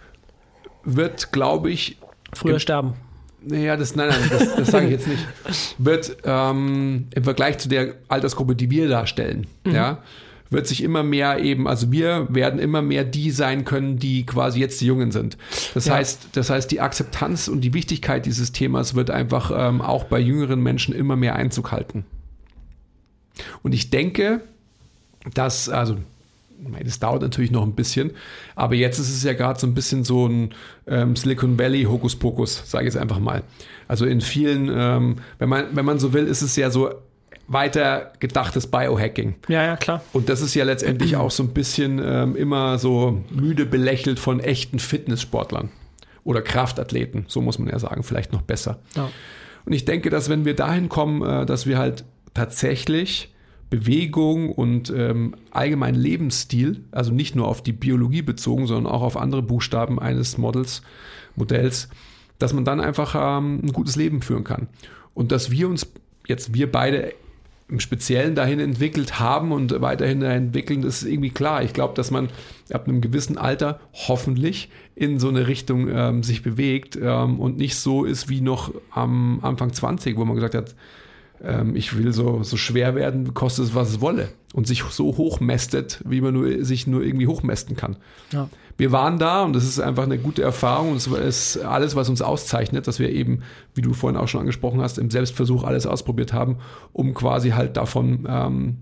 [0.83, 1.97] wird, glaube ich,
[2.33, 2.93] früher im- sterben.
[3.47, 5.25] Naja, das, nein, nein, das, das sage ich jetzt nicht.
[5.77, 9.99] Wird ähm, im Vergleich zu der Altersgruppe, die wir darstellen, ja,
[10.51, 14.59] wird sich immer mehr eben, also wir werden immer mehr die sein können, die quasi
[14.59, 15.37] jetzt die Jungen sind.
[15.73, 15.95] Das Ja.
[15.95, 20.19] heißt, das heißt, die Akzeptanz und die Wichtigkeit dieses Themas wird einfach ähm, auch bei
[20.19, 22.05] jüngeren Menschen immer mehr Einzug halten.
[23.63, 24.41] Und ich denke,
[25.33, 25.97] dass, also
[26.83, 28.11] das dauert natürlich noch ein bisschen,
[28.55, 30.53] aber jetzt ist es ja gerade so ein bisschen so ein
[30.87, 33.43] ähm, Silicon Valley Hokuspokus, sage ich jetzt einfach mal.
[33.87, 36.89] Also in vielen, ähm, wenn man wenn man so will, ist es ja so
[37.47, 39.35] weiter gedachtes Biohacking.
[39.47, 40.01] Ja, ja, klar.
[40.13, 44.39] Und das ist ja letztendlich auch so ein bisschen ähm, immer so müde belächelt von
[44.39, 45.69] echten Fitnesssportlern
[46.23, 48.79] oder Kraftathleten, so muss man ja sagen, vielleicht noch besser.
[48.95, 49.09] Ja.
[49.65, 53.33] Und ich denke, dass wenn wir dahin kommen, äh, dass wir halt tatsächlich
[53.69, 59.17] Bewegung und ähm, allgemein Lebensstil, also nicht nur auf die Biologie bezogen, sondern auch auf
[59.17, 60.81] andere Buchstaben eines Models,
[61.35, 61.89] Modells,
[62.37, 64.67] dass man dann einfach ähm, ein gutes Leben führen kann.
[65.13, 65.87] Und dass wir uns
[66.27, 67.13] jetzt, wir beide
[67.67, 71.63] im Speziellen dahin entwickelt haben und weiterhin entwickeln, das ist irgendwie klar.
[71.63, 72.29] Ich glaube, dass man
[72.71, 77.75] ab einem gewissen Alter hoffentlich in so eine Richtung ähm, sich bewegt ähm, und nicht
[77.75, 80.75] so ist wie noch am Anfang 20, wo man gesagt hat,
[81.43, 84.29] ähm, ich will so, so schwer werden, kostet es, was es wolle.
[84.53, 87.97] Und sich so hochmästet, wie man nur, sich nur irgendwie hochmästen kann.
[88.31, 88.49] Ja.
[88.77, 92.09] Wir waren da und das ist einfach eine gute Erfahrung und es ist alles, was
[92.09, 93.41] uns auszeichnet, dass wir eben,
[93.73, 96.57] wie du vorhin auch schon angesprochen hast, im Selbstversuch alles ausprobiert haben,
[96.91, 98.77] um quasi halt davon ähm,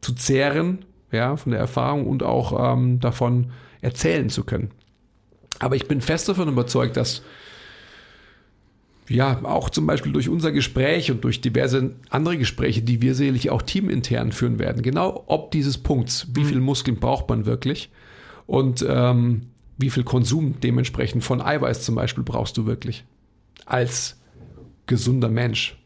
[0.00, 4.70] zu zehren, ja, von der Erfahrung und auch ähm, davon erzählen zu können.
[5.58, 7.22] Aber ich bin fest davon überzeugt, dass
[9.08, 13.50] ja, auch zum Beispiel durch unser Gespräch und durch diverse andere Gespräche, die wir sicherlich
[13.50, 17.90] auch teamintern führen werden, genau ob dieses Punkts, wie viel Muskeln braucht man wirklich
[18.46, 23.04] und ähm, wie viel Konsum dementsprechend von Eiweiß zum Beispiel brauchst du wirklich
[23.66, 24.20] als
[24.86, 25.76] gesunder Mensch.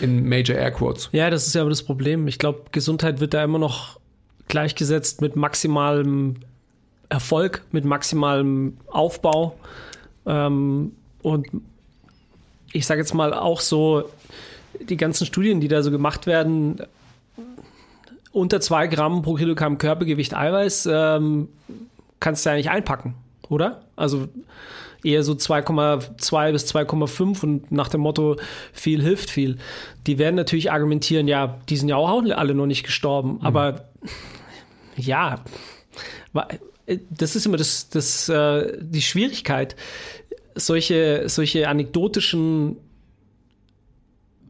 [0.00, 1.08] In Major Air Quotes.
[1.10, 2.28] Ja, das ist ja aber das Problem.
[2.28, 3.98] Ich glaube, Gesundheit wird da immer noch
[4.46, 6.36] gleichgesetzt mit maximalem
[7.08, 9.58] Erfolg, mit maximalem Aufbau.
[10.26, 11.48] Ähm, und
[12.72, 14.08] ich sage jetzt mal auch so,
[14.80, 16.80] die ganzen Studien, die da so gemacht werden,
[18.32, 21.48] unter zwei Gramm pro Kilogramm Körpergewicht Eiweiß, ähm,
[22.20, 23.14] kannst du ja nicht einpacken,
[23.48, 23.82] oder?
[23.96, 24.28] Also
[25.04, 28.36] eher so 2,2 bis 2,5 und nach dem Motto,
[28.72, 29.58] viel hilft viel.
[30.06, 33.46] Die werden natürlich argumentieren, ja, die sind ja auch alle noch nicht gestorben, mhm.
[33.46, 33.84] aber
[34.96, 35.40] ja,
[37.10, 39.76] das ist immer das, das, äh, die Schwierigkeit,
[40.58, 42.76] solche, solche anekdotischen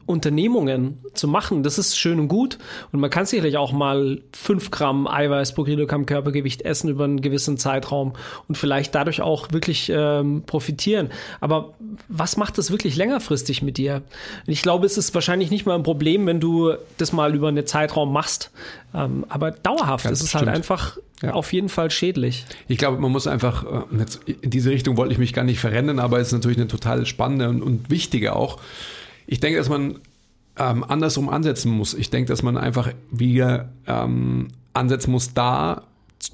[0.09, 2.57] Unternehmungen zu machen, das ist schön und gut.
[2.91, 7.21] Und man kann sicherlich auch mal fünf Gramm Eiweiß pro Kilogramm Körpergewicht essen über einen
[7.21, 8.13] gewissen Zeitraum
[8.47, 11.11] und vielleicht dadurch auch wirklich ähm, profitieren.
[11.41, 11.75] Aber
[12.07, 14.01] was macht das wirklich längerfristig mit dir?
[14.47, 17.67] Ich glaube, es ist wahrscheinlich nicht mal ein Problem, wenn du das mal über einen
[17.67, 18.49] Zeitraum machst.
[18.95, 21.33] Ähm, aber dauerhaft Ganz ist es halt einfach ja.
[21.33, 22.45] auf jeden Fall schädlich.
[22.67, 25.59] Ich glaube, man muss einfach, äh, jetzt in diese Richtung wollte ich mich gar nicht
[25.59, 28.57] verrennen, aber es ist natürlich eine total spannende und, und wichtige auch
[29.29, 29.99] ich denke, dass man
[30.57, 31.93] ähm, andersrum ansetzen muss.
[31.93, 35.83] Ich denke, dass man einfach wieder ähm, ansetzen muss, da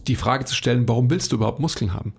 [0.08, 2.14] die Frage zu stellen, warum willst du überhaupt Muskeln haben?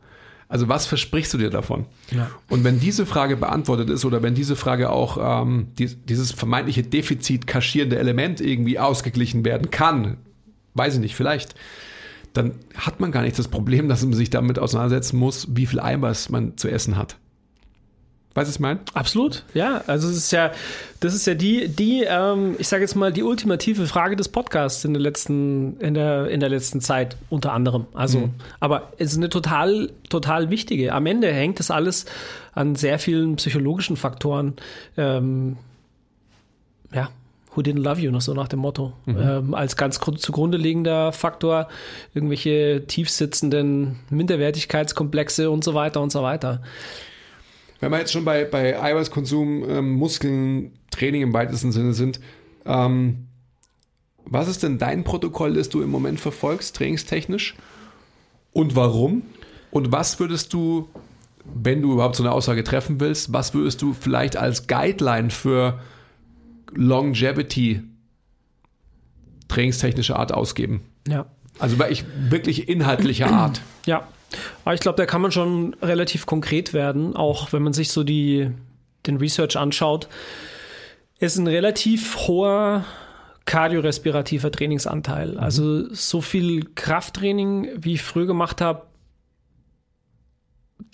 [0.49, 1.87] Also was versprichst du dir davon?
[2.11, 2.31] Ja.
[2.49, 6.83] Und wenn diese Frage beantwortet ist oder wenn diese Frage auch ähm, die, dieses vermeintliche
[6.83, 10.19] Defizit kaschierende Element irgendwie ausgeglichen werden kann,
[10.75, 11.55] weiß ich nicht, vielleicht,
[12.35, 15.81] dann hat man gar nicht das Problem, dass man sich damit auseinandersetzen muss, wie viel
[15.81, 17.17] Eiweiß man zu essen hat.
[18.37, 18.81] Weißt du, was ich meine?
[18.93, 19.83] Absolut, ja.
[19.87, 20.53] Also es ist ja,
[21.01, 24.85] das ist ja die, die, ähm, ich sage jetzt mal, die ultimative Frage des Podcasts
[24.85, 27.87] in der letzten, in der, in der letzten Zeit, unter anderem.
[27.95, 28.35] Also, mhm.
[28.61, 30.93] aber es ist eine total, total wichtige.
[30.93, 32.05] Am Ende hängt das alles
[32.53, 34.53] an sehr vielen psychologischen Faktoren.
[34.99, 35.57] Ähm,
[36.93, 37.09] ja,
[37.55, 38.93] Who didn't love you, noch so nach dem Motto.
[39.07, 39.17] Mhm.
[39.19, 41.69] Ähm, als ganz zugrunde liegender Faktor
[42.13, 46.61] irgendwelche tiefsitzenden Minderwertigkeitskomplexe und so weiter und so weiter.
[47.81, 52.21] Wenn wir jetzt schon bei, bei Eiweißkonsum, ähm, Muskeln, Training im weitesten Sinne sind,
[52.65, 53.27] ähm,
[54.25, 57.55] was ist denn dein Protokoll, das du im Moment verfolgst, trainingstechnisch?
[58.53, 59.23] Und warum?
[59.71, 60.89] Und was würdest du,
[61.45, 65.81] wenn du überhaupt so eine Aussage treffen willst, was würdest du vielleicht als Guideline für
[66.73, 67.83] Longevity
[69.49, 70.81] trainingstechnische Art ausgeben?
[71.07, 71.27] Ja.
[71.59, 73.61] Also ich wirklich inhaltlicher Art.
[73.87, 74.09] Ja,
[74.65, 78.05] aber ich glaube, da kann man schon relativ konkret werden, auch wenn man sich so
[78.05, 78.51] die,
[79.07, 80.09] den Research anschaut.
[81.19, 82.85] Es ist ein relativ hoher
[83.47, 85.33] kardiorespirativer Trainingsanteil.
[85.33, 85.39] Mhm.
[85.39, 88.83] Also so viel Krafttraining, wie ich früher gemacht habe,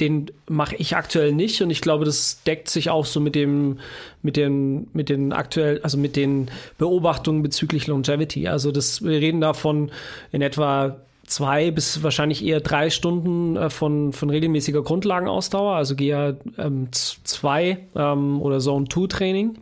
[0.01, 3.79] den mache ich aktuell nicht und ich glaube, das deckt sich auch so mit dem,
[4.23, 8.49] mit den, mit den aktuell, also mit den Beobachtungen bezüglich Longevity.
[8.49, 9.91] Also das, wir reden davon
[10.31, 16.35] in etwa zwei bis wahrscheinlich eher drei Stunden äh, von, von regelmäßiger Grundlagenausdauer, also GA
[16.59, 19.59] ähm, 2 ähm, oder Zone 2 Training.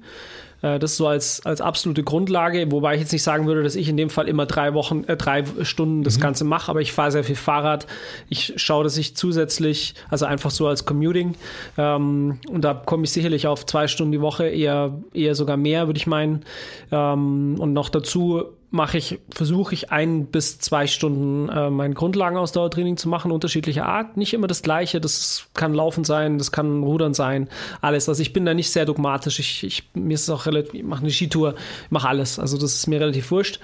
[0.63, 3.89] Äh, das so als, als absolute Grundlage, wobei ich jetzt nicht sagen würde, dass ich
[3.89, 6.23] in dem Fall immer drei Wochen, äh, drei Stunden das mhm.
[6.23, 7.87] Ganze mache, aber ich fahre sehr viel Fahrrad.
[8.29, 11.35] Ich schaue, dass ich zusätzlich, also einfach so als Commuting,
[11.79, 15.87] ähm, und da komme ich sicherlich auf zwei Stunden die Woche, eher, eher sogar mehr,
[15.87, 16.45] würde ich meinen.
[16.91, 22.97] Ähm, und noch dazu mache ich, versuche ich ein bis zwei Stunden äh, mein Grundlagenausdauertraining
[22.97, 24.17] zu machen, unterschiedlicher Art.
[24.17, 25.01] Nicht immer das gleiche.
[25.01, 27.49] Das kann Laufen sein, das kann Rudern sein,
[27.81, 28.09] alles.
[28.09, 29.41] Also ich bin da nicht sehr dogmatisch.
[29.41, 31.57] Ich, ich mir ist auch relativ, ich mache eine Skitour,
[31.91, 32.39] mache alles.
[32.39, 33.59] Also das ist mir relativ wurscht.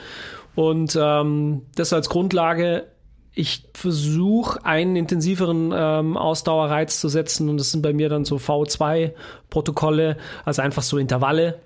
[0.56, 2.88] Und ähm, das als Grundlage.
[3.38, 8.36] Ich versuche einen intensiveren ähm, Ausdauerreiz zu setzen und das sind bei mir dann so
[8.36, 10.16] V2-Protokolle,
[10.46, 11.60] also einfach so Intervalle.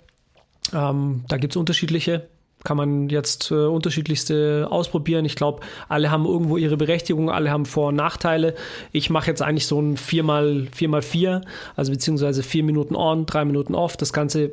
[0.74, 2.26] Ähm, da gibt es unterschiedliche
[2.64, 5.24] kann man jetzt äh, unterschiedlichste ausprobieren.
[5.24, 8.54] Ich glaube, alle haben irgendwo ihre Berechtigung, alle haben Vor- und Nachteile.
[8.92, 11.42] Ich mache jetzt eigentlich so ein 4x4,
[11.76, 14.52] also beziehungsweise 4 Minuten on, 3 Minuten off, das Ganze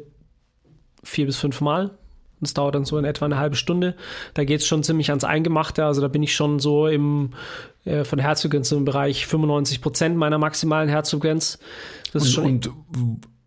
[1.04, 1.92] vier bis fünf Mal.
[2.40, 3.96] Das dauert dann so in etwa eine halbe Stunde.
[4.36, 5.86] Da geht es schon ziemlich ans Eingemachte.
[5.86, 7.32] Also da bin ich schon so im
[7.84, 11.58] äh, von der Herzfrequenz im Bereich 95 Prozent meiner maximalen Herzfrequenz.
[12.14, 12.72] Das und, ist schon und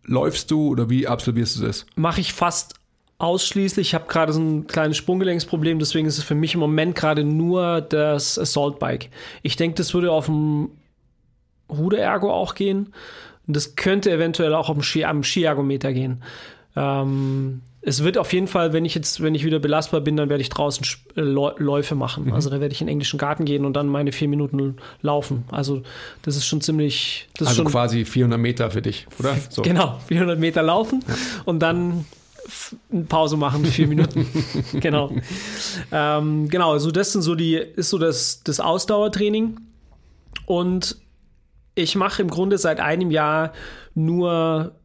[0.03, 1.85] läufst du oder wie absolvierst du das?
[1.95, 2.80] Mache ich fast
[3.21, 3.89] ausschließlich.
[3.89, 7.23] Ich habe gerade so ein kleines Sprunggelenksproblem, deswegen ist es für mich im Moment gerade
[7.23, 9.09] nur das Assault Bike.
[9.43, 10.69] Ich denke, das würde auf dem
[11.69, 12.93] Ruderergo auch gehen.
[13.47, 16.23] Und das könnte eventuell auch am, Ski, am Skiergometer gehen.
[16.75, 20.29] Ähm, es wird auf jeden Fall, wenn ich jetzt, wenn ich wieder belastbar bin, dann
[20.29, 22.25] werde ich draußen äh, Läufe machen.
[22.25, 22.33] Mhm.
[22.33, 25.45] Also da werde ich in den englischen Garten gehen und dann meine vier Minuten laufen.
[25.51, 25.81] Also
[26.21, 27.27] das ist schon ziemlich.
[27.39, 29.35] also schon quasi 400 Meter für dich, oder?
[29.49, 29.63] So.
[29.63, 31.15] Genau, 400 Meter laufen ja.
[31.45, 32.05] und dann
[33.09, 34.25] Pause machen, vier Minuten.
[34.79, 35.11] genau.
[35.91, 39.59] Ähm, genau, also das sind so die, ist so das, das Ausdauertraining.
[40.45, 40.97] Und
[41.75, 43.53] ich mache im Grunde seit einem Jahr
[43.95, 44.75] nur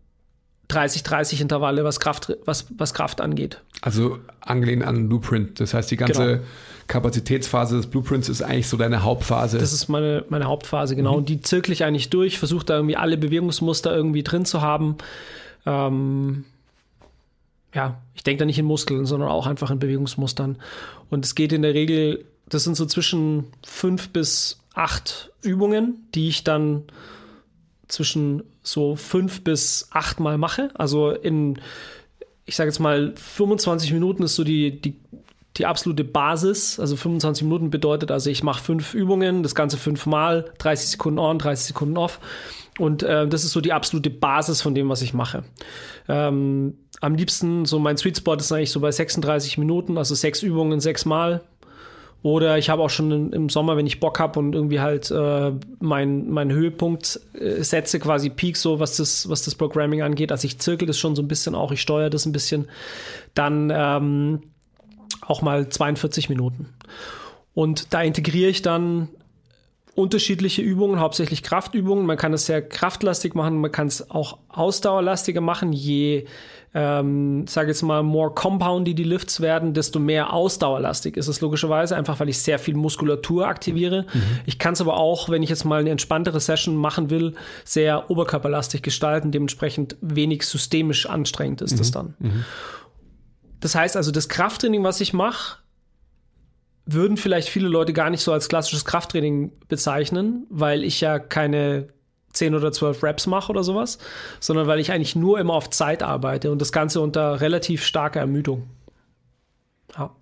[0.71, 3.63] 30-30 Intervalle, was Kraft, was, was Kraft angeht.
[3.83, 5.61] Also angelehnt an Blueprint.
[5.61, 6.43] Das heißt, die ganze genau.
[6.89, 9.59] Kapazitätsphase des Blueprints ist eigentlich so deine Hauptphase.
[9.59, 11.13] Das ist meine, meine Hauptphase, genau.
[11.13, 11.19] Mhm.
[11.19, 14.97] Und die zirkle ich eigentlich durch, versuche da irgendwie alle Bewegungsmuster irgendwie drin zu haben.
[15.67, 16.45] Ähm,
[17.77, 20.57] ja, ich denke da nicht in Muskeln, sondern auch einfach in Bewegungsmustern.
[21.11, 26.29] Und es geht in der Regel, das sind so zwischen fünf bis acht Übungen, die
[26.29, 26.85] ich dann
[27.87, 30.71] zwischen so fünf bis acht Mal mache.
[30.75, 31.61] Also in,
[32.47, 34.97] ich sage jetzt mal, 25 Minuten ist so die, die,
[35.59, 36.81] die absolute Basis.
[36.81, 41.39] Also 25 Minuten bedeutet also, ich mache fünf Übungen, das Ganze fünfmal, 30 Sekunden on,
[41.39, 42.21] 30 Sekunden off.
[42.79, 45.45] Und äh, das ist so die absolute Basis von dem, was ich mache.
[46.09, 50.43] Ähm, am liebsten, so mein Sweet Spot ist eigentlich so bei 36 Minuten, also sechs
[50.43, 51.43] Übungen, sechs Mal.
[52.23, 55.53] Oder ich habe auch schon im Sommer, wenn ich Bock habe und irgendwie halt äh,
[55.79, 60.33] meinen mein Höhepunkt äh, setze, quasi Peak, so was das, was das Programming angeht.
[60.33, 62.69] Also ich zirkel das schon so ein bisschen auch, ich steuere das ein bisschen.
[63.35, 64.43] Dann ähm,
[65.21, 66.71] auch mal 42 Minuten.
[67.55, 69.09] Und da integriere ich dann
[69.97, 72.07] unterschiedliche Übungen, hauptsächlich Kraftübungen.
[72.07, 75.73] Man kann es sehr kraftlastig machen, man kann es auch ausdauerlastiger machen.
[75.73, 76.27] Je,
[76.75, 81.97] ähm, sage jetzt mal, more compoundy die Lifts werden, desto mehr ausdauerlastig ist es logischerweise,
[81.97, 84.03] einfach weil ich sehr viel Muskulatur aktiviere.
[84.13, 84.23] Mhm.
[84.45, 88.11] Ich kann es aber auch, wenn ich jetzt mal eine entspanntere Session machen will, sehr
[88.11, 91.79] oberkörperlastig gestalten, dementsprechend wenig systemisch anstrengend ist mhm.
[91.79, 92.15] das dann.
[92.19, 92.45] Mhm.
[93.61, 95.59] Das heißt also, das Krafttraining, was ich mache,
[96.87, 101.89] würden vielleicht viele Leute gar nicht so als klassisches Krafttraining bezeichnen, weil ich ja keine
[102.33, 103.99] 10 oder 12 Reps mache oder sowas,
[104.41, 108.21] sondern weil ich eigentlich nur immer auf Zeit arbeite und das Ganze unter relativ starker
[108.21, 108.69] Ermüdung.
[109.99, 110.15] Ja.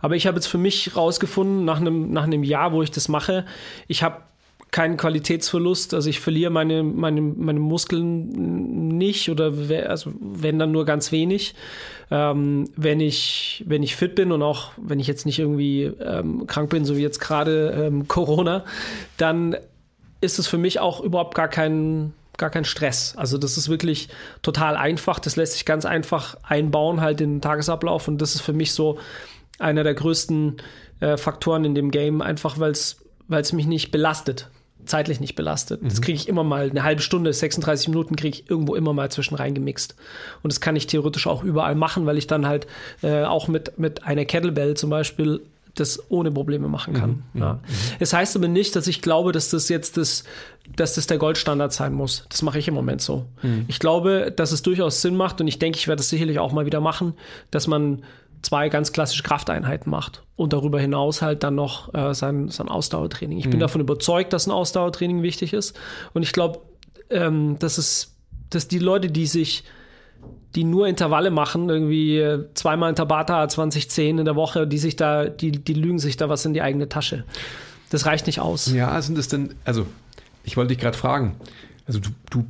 [0.00, 3.08] Aber ich habe jetzt für mich rausgefunden, nach einem, nach einem Jahr, wo ich das
[3.08, 3.46] mache,
[3.88, 4.22] ich habe
[4.72, 5.94] keinen Qualitätsverlust.
[5.94, 9.52] Also ich verliere meine, meine, meine Muskeln nicht oder
[9.88, 11.54] also wenn dann nur ganz wenig.
[12.10, 16.46] Ähm, wenn, ich, wenn ich fit bin und auch wenn ich jetzt nicht irgendwie ähm,
[16.46, 18.64] krank bin, so wie jetzt gerade ähm, Corona,
[19.18, 19.56] dann
[20.22, 23.14] ist es für mich auch überhaupt gar kein, gar kein Stress.
[23.16, 24.08] Also das ist wirklich
[24.40, 25.18] total einfach.
[25.18, 28.72] Das lässt sich ganz einfach einbauen halt in den Tagesablauf und das ist für mich
[28.72, 28.98] so
[29.58, 30.56] einer der größten
[31.00, 34.48] äh, Faktoren in dem Game, einfach weil es mich nicht belastet
[34.84, 35.82] zeitlich nicht belastet.
[35.82, 35.88] Mhm.
[35.88, 39.10] Das kriege ich immer mal, eine halbe Stunde, 36 Minuten kriege ich irgendwo immer mal
[39.10, 39.94] zwischen reingemixt.
[40.42, 42.66] Und das kann ich theoretisch auch überall machen, weil ich dann halt
[43.02, 45.40] äh, auch mit, mit einer Kettlebell zum Beispiel
[45.74, 47.22] das ohne Probleme machen kann.
[47.32, 47.40] Mhm.
[47.40, 47.54] Ja.
[47.54, 47.60] Mhm.
[47.98, 50.24] Es heißt aber nicht, dass ich glaube, dass das jetzt das,
[50.76, 52.26] dass das der Goldstandard sein muss.
[52.28, 53.24] Das mache ich im Moment so.
[53.42, 53.64] Mhm.
[53.68, 56.52] Ich glaube, dass es durchaus Sinn macht und ich denke, ich werde das sicherlich auch
[56.52, 57.14] mal wieder machen,
[57.50, 58.02] dass man
[58.42, 63.38] zwei ganz klassische Krafteinheiten macht und darüber hinaus halt dann noch äh, sein, sein Ausdauertraining.
[63.38, 63.50] Ich mhm.
[63.50, 65.78] bin davon überzeugt, dass ein Ausdauertraining wichtig ist
[66.12, 66.60] und ich glaube,
[67.10, 68.16] ähm, dass es,
[68.50, 69.64] dass die Leute, die sich
[70.54, 74.96] die nur Intervalle machen, irgendwie äh, zweimal in Tabata 2010 in der Woche, die sich
[74.96, 77.24] da, die, die lügen sich da was in die eigene Tasche.
[77.90, 78.70] Das reicht nicht aus.
[78.72, 79.86] Ja, sind es denn, also
[80.44, 81.36] ich wollte dich gerade fragen,
[81.86, 82.44] also du, du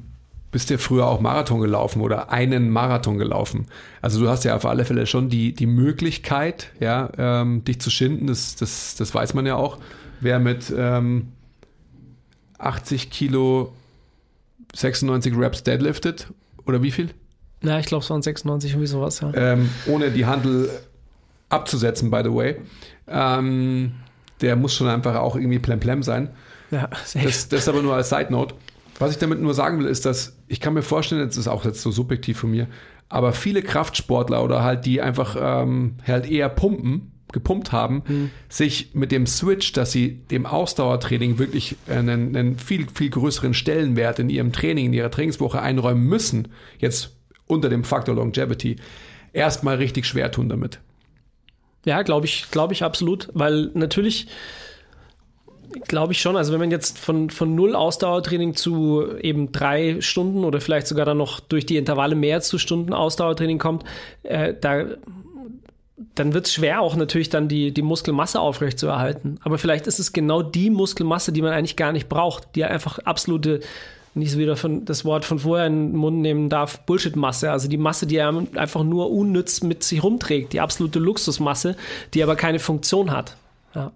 [0.52, 3.66] bist ja früher auch Marathon gelaufen oder einen Marathon gelaufen.
[4.02, 7.90] Also du hast ja auf alle Fälle schon die, die Möglichkeit, ja, ähm, dich zu
[7.90, 9.78] schinden, das, das, das weiß man ja auch.
[10.20, 11.32] Wer mit ähm,
[12.58, 13.72] 80 Kilo
[14.74, 16.28] 96 Reps deadliftet,
[16.66, 17.10] oder wie viel?
[17.62, 19.32] Ja, ich glaube, es waren 96, irgendwie sowas, ja.
[19.34, 20.70] Ähm, ohne die Handel
[21.48, 22.56] abzusetzen, by the way.
[23.08, 23.92] Ähm,
[24.40, 26.30] der muss schon einfach auch irgendwie plemplem sein.
[26.70, 27.24] Ja, safe.
[27.24, 28.54] Das, das aber nur als Side Note.
[29.02, 31.64] Was ich damit nur sagen will, ist, dass ich kann mir vorstellen, das ist auch
[31.64, 32.68] jetzt so subjektiv von mir,
[33.08, 38.30] aber viele Kraftsportler oder halt, die einfach ähm, halt eher pumpen, gepumpt haben, mhm.
[38.48, 44.20] sich mit dem Switch, dass sie dem Ausdauertraining wirklich einen, einen, viel, viel größeren Stellenwert
[44.20, 47.16] in ihrem Training, in ihrer Trainingswoche einräumen müssen, jetzt
[47.48, 48.76] unter dem Faktor Longevity,
[49.32, 50.78] erstmal richtig schwer tun damit.
[51.84, 54.28] Ja, glaube ich, glaube ich absolut, weil natürlich
[55.88, 56.36] Glaube ich schon.
[56.36, 61.06] Also wenn man jetzt von, von null Ausdauertraining zu eben drei Stunden oder vielleicht sogar
[61.06, 63.84] dann noch durch die Intervalle mehr zu Stunden Ausdauertraining kommt,
[64.22, 64.84] äh, da
[66.14, 69.38] dann wird es schwer, auch natürlich dann die, die Muskelmasse aufrechtzuerhalten.
[69.42, 72.98] Aber vielleicht ist es genau die Muskelmasse, die man eigentlich gar nicht braucht, die einfach
[73.00, 73.60] absolute,
[74.14, 77.50] nicht so wieder von, das Wort von vorher in den Mund nehmen darf, Bullshit-Masse.
[77.50, 81.76] Also die Masse, die einfach nur unnütz mit sich rumträgt, die absolute Luxusmasse,
[82.14, 83.36] die aber keine Funktion hat.
[83.74, 83.92] Ja.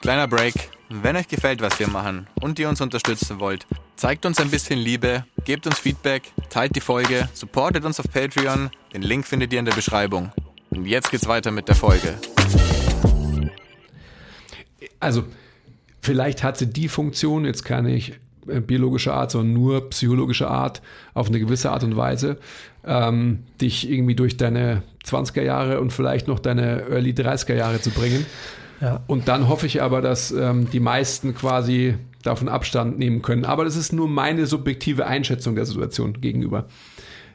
[0.00, 0.75] Kleiner Break.
[0.88, 4.78] Wenn euch gefällt, was wir machen und ihr uns unterstützen wollt, zeigt uns ein bisschen
[4.78, 8.70] Liebe, gebt uns Feedback, teilt die Folge, supportet uns auf Patreon.
[8.92, 10.30] Den Link findet ihr in der Beschreibung.
[10.70, 12.14] Und jetzt geht's weiter mit der Folge.
[15.00, 15.24] Also,
[16.02, 18.12] vielleicht hat sie die Funktion, jetzt kann ich
[18.46, 20.82] äh, biologischer Art, sondern nur psychologischer Art,
[21.14, 22.38] auf eine gewisse Art und Weise,
[22.84, 27.90] ähm, dich irgendwie durch deine 20er Jahre und vielleicht noch deine Early 30er Jahre zu
[27.90, 28.24] bringen.
[28.80, 29.02] Ja.
[29.06, 33.44] Und dann hoffe ich aber, dass ähm, die meisten quasi davon Abstand nehmen können.
[33.44, 36.66] Aber das ist nur meine subjektive Einschätzung der Situation gegenüber.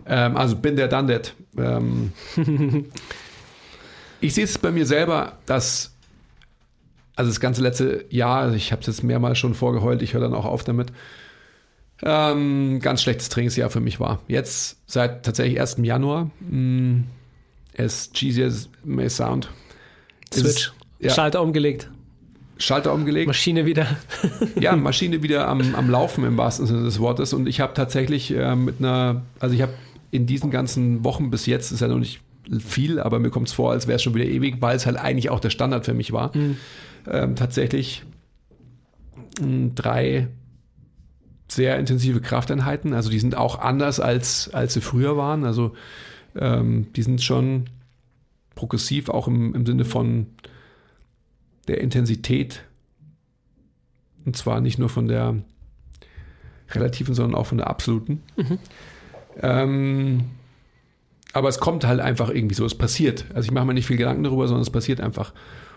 [0.06, 1.34] Ähm, also bin der done that.
[1.58, 2.14] Ähm,
[4.22, 5.92] ich sehe es bei mir selber, dass
[7.16, 10.22] also das ganze letzte Jahr, also ich habe es jetzt mehrmals schon vorgeheult, ich höre
[10.22, 10.92] dann auch auf damit,
[12.04, 14.22] ähm, ganz schlechtes Trainingsjahr für mich war.
[14.28, 15.78] Jetzt seit tatsächlich 1.
[15.84, 17.08] Januar, mh, mm,
[17.78, 19.50] as cheesy as may sound.
[20.34, 20.72] Switch.
[21.02, 21.90] Ja, Schalter umgelegt.
[22.58, 23.28] Schalter umgelegt.
[23.28, 23.88] Maschine wieder.
[24.60, 27.34] ja, Maschine wieder am, am Laufen im wahrsten Sinne des Wortes.
[27.34, 29.74] Und ich habe tatsächlich äh, mit einer, also ich habe
[30.12, 32.22] in diesen ganzen Wochen bis jetzt, ist ja noch nicht
[32.60, 34.98] viel, aber mir kommt es vor, als wäre es schon wieder ewig, weil es halt
[34.98, 36.36] eigentlich auch der Standard für mich war.
[36.36, 36.58] Mhm.
[37.10, 38.04] Ähm, tatsächlich
[39.40, 40.28] mh, hm, drei
[41.48, 42.94] sehr intensive Krafteinheiten.
[42.94, 45.44] Also die sind auch anders als, als sie früher waren.
[45.44, 45.74] Also
[46.36, 47.66] ähm, die sind schon
[48.56, 50.28] progressiv, auch im, im Sinne von
[51.72, 52.64] der Intensität.
[54.26, 55.38] Und zwar nicht nur von der
[56.72, 58.22] relativen, sondern auch von der absoluten.
[58.36, 58.60] Mhm.
[59.42, 60.24] Ähm,
[61.34, 63.26] aber es kommt halt einfach irgendwie so, es passiert.
[63.34, 65.34] Also ich mache mir nicht viel Gedanken darüber, sondern es passiert einfach.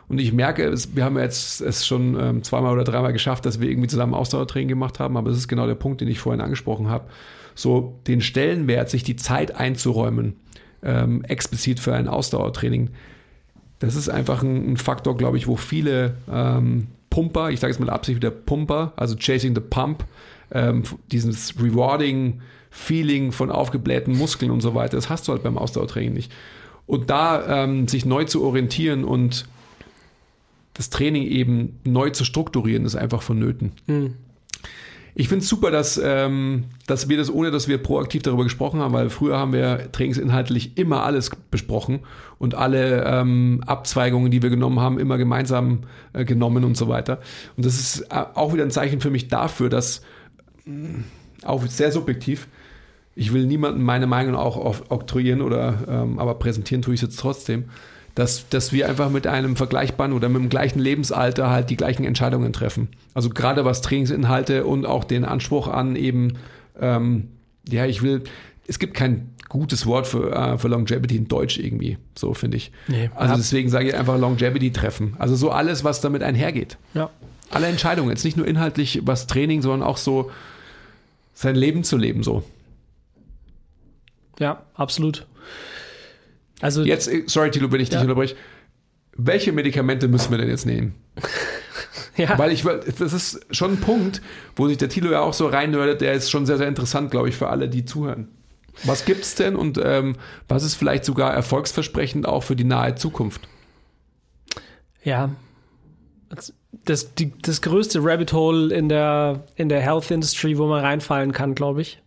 [0.09, 3.61] Und ich merke, es, wir haben jetzt es schon ähm, zweimal oder dreimal geschafft, dass
[3.61, 6.41] wir irgendwie zusammen Ausdauertraining gemacht haben, aber das ist genau der Punkt, den ich vorhin
[6.41, 7.07] angesprochen habe.
[7.55, 10.37] So den Stellenwert, sich die Zeit einzuräumen,
[10.83, 12.91] ähm, explizit für ein Ausdauertraining,
[13.85, 17.81] das ist einfach ein, ein Faktor, glaube ich, wo viele ähm, Pumper, ich sage jetzt
[17.81, 20.05] mal Absicht wieder Pumper, also Chasing the Pump,
[20.51, 20.83] ähm,
[21.13, 26.13] dieses Rewarding Feeling von aufgeblähten Muskeln und so weiter, das hast du halt beim Ausdauertraining
[26.13, 26.33] nicht.
[26.87, 29.47] Und da ähm, sich neu zu orientieren und
[30.75, 33.73] das Training eben neu zu strukturieren, ist einfach vonnöten.
[33.87, 34.15] Mhm.
[35.17, 38.81] Ich finde es super, dass, ähm, dass wir das, ohne dass wir proaktiv darüber gesprochen
[38.81, 42.01] haben, weil früher haben wir trainingsinhaltlich immer alles besprochen
[42.39, 45.81] und alle ähm, Abzweigungen, die wir genommen haben, immer gemeinsam
[46.15, 47.21] äh, genommen und so weiter.
[47.57, 50.03] Und das ist äh, auch wieder ein Zeichen für mich dafür, dass,
[50.67, 50.71] äh,
[51.45, 52.49] auch sehr subjektiv,
[53.15, 54.57] ich will niemandem meine Meinung auch
[54.91, 57.67] oktroyieren oder ähm, aber präsentieren tue ich es jetzt trotzdem,
[58.15, 62.05] dass, dass wir einfach mit einem vergleichbaren oder mit dem gleichen Lebensalter halt die gleichen
[62.05, 62.89] Entscheidungen treffen.
[63.13, 66.35] Also gerade was Trainingsinhalte und auch den Anspruch an eben,
[66.81, 67.29] ähm,
[67.69, 68.23] ja, ich will,
[68.67, 72.71] es gibt kein gutes Wort für, äh, für Longevity in Deutsch irgendwie, so finde ich.
[72.89, 75.15] Nee, also deswegen sage ich einfach Longevity treffen.
[75.19, 76.77] Also so alles, was damit einhergeht.
[76.95, 77.11] Ja.
[77.51, 80.31] Alle Entscheidungen, jetzt nicht nur inhaltlich was Training, sondern auch so
[81.35, 82.45] sein Leben zu leben so.
[84.39, 85.27] Ja, absolut.
[86.65, 87.99] Also jetzt, äh, sorry Tilo, wenn ich ja.
[87.99, 88.37] dich unterbreche.
[89.19, 90.95] Welche Medikamente müssen wir denn jetzt nehmen?
[92.17, 92.39] ja.
[92.39, 94.23] Weil ich, das ist schon ein Punkt,
[94.57, 97.29] wo sich der Tilo ja auch so reinnördet, der ist schon sehr, sehr interessant, glaube
[97.29, 98.29] ich, für alle, die zuhören.
[98.85, 100.17] Was gibt es denn und ähm,
[100.49, 103.43] was ist vielleicht sogar erfolgsversprechend auch für die nahe Zukunft?
[105.03, 105.33] Ja,
[106.87, 111.33] das, die, das größte Rabbit Hole in der, in der Health Industry, wo man reinfallen
[111.33, 112.03] kann, glaube ich.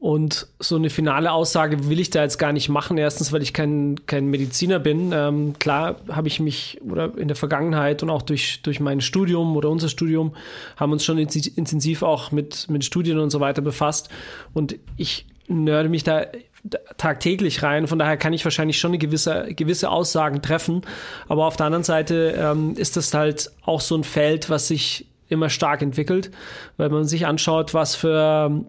[0.00, 2.96] Und so eine finale Aussage will ich da jetzt gar nicht machen.
[2.96, 5.12] Erstens, weil ich kein, kein Mediziner bin.
[5.12, 9.54] Ähm, klar habe ich mich oder in der Vergangenheit und auch durch, durch mein Studium
[9.58, 10.34] oder unser Studium
[10.76, 14.08] haben uns schon intensiv auch mit, mit Studien und so weiter befasst.
[14.54, 16.24] Und ich nörde mich da
[16.96, 17.86] tagtäglich rein.
[17.86, 20.80] Von daher kann ich wahrscheinlich schon eine gewisse, gewisse Aussagen treffen.
[21.28, 25.06] Aber auf der anderen Seite ähm, ist das halt auch so ein Feld, was sich
[25.28, 26.30] immer stark entwickelt,
[26.78, 28.64] weil man sich anschaut, was für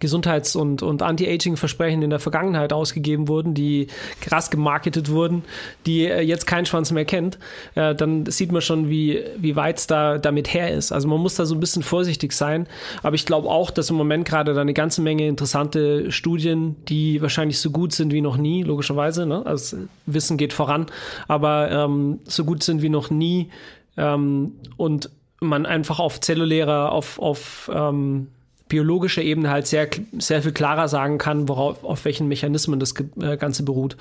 [0.00, 3.88] Gesundheits- und, und Anti-Aging-Versprechen in der Vergangenheit ausgegeben wurden, die
[4.20, 5.44] krass gemarketet wurden,
[5.86, 7.38] die äh, jetzt kein Schwanz mehr kennt,
[7.74, 10.92] äh, dann sieht man schon, wie, wie weit es da damit her ist.
[10.92, 12.66] Also man muss da so ein bisschen vorsichtig sein.
[13.02, 17.22] Aber ich glaube auch, dass im Moment gerade da eine ganze Menge interessante Studien, die
[17.22, 19.26] wahrscheinlich so gut sind wie noch nie, logischerweise.
[19.26, 19.44] Ne?
[19.44, 20.86] Also Wissen geht voran,
[21.28, 23.50] aber ähm, so gut sind wie noch nie
[23.96, 28.28] ähm, und man einfach auf zellulärer, auf, auf ähm,
[28.68, 29.88] biologischer Ebene halt sehr,
[30.18, 33.96] sehr viel klarer sagen kann, worauf, auf welchen Mechanismen das äh, Ganze beruht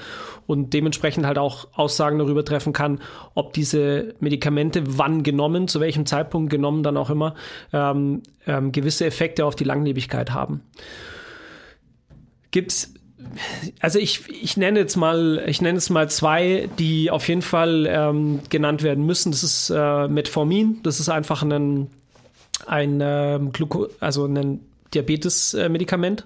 [0.47, 2.99] und dementsprechend halt auch Aussagen darüber treffen kann,
[3.35, 7.35] ob diese Medikamente wann genommen, zu welchem Zeitpunkt genommen dann auch immer,
[7.73, 10.61] ähm, ähm, gewisse Effekte auf die Langlebigkeit haben.
[12.51, 12.93] Gibt's
[13.79, 17.87] also ich, ich nenne jetzt mal, ich nenne es mal zwei, die auf jeden Fall
[17.89, 19.31] ähm, genannt werden müssen.
[19.31, 20.79] Das ist äh, Metformin.
[20.83, 21.89] Das ist einfach ein
[22.67, 24.61] ein ähm, Gluco also ein
[24.93, 26.25] Diabetes-Medikament.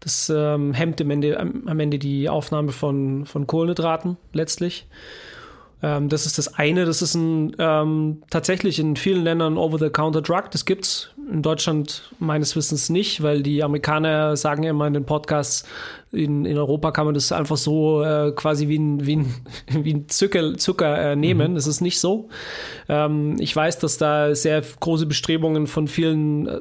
[0.00, 4.86] Das ähm, hemmt am Ende, am Ende die Aufnahme von, von Kohlenhydraten letztlich.
[5.82, 6.84] Ähm, das ist das eine.
[6.84, 10.50] Das ist ein, ähm, tatsächlich in vielen Ländern Over-the-Counter-Drug.
[10.50, 15.04] Das gibt's in Deutschland meines Wissens nicht, weil die Amerikaner sagen ja immer in den
[15.04, 15.68] Podcasts,
[16.10, 19.34] in, in Europa kann man das einfach so äh, quasi wie ein, wie ein,
[19.84, 21.52] wie ein Zucker, Zucker äh, nehmen.
[21.52, 21.54] Mhm.
[21.54, 22.28] Das ist nicht so.
[22.88, 26.60] Ähm, ich weiß, dass da sehr große Bestrebungen von vielen äh,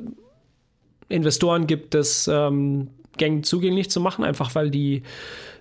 [1.10, 5.04] Investoren gibt, das ähm, gängig zugänglich zu machen, einfach weil die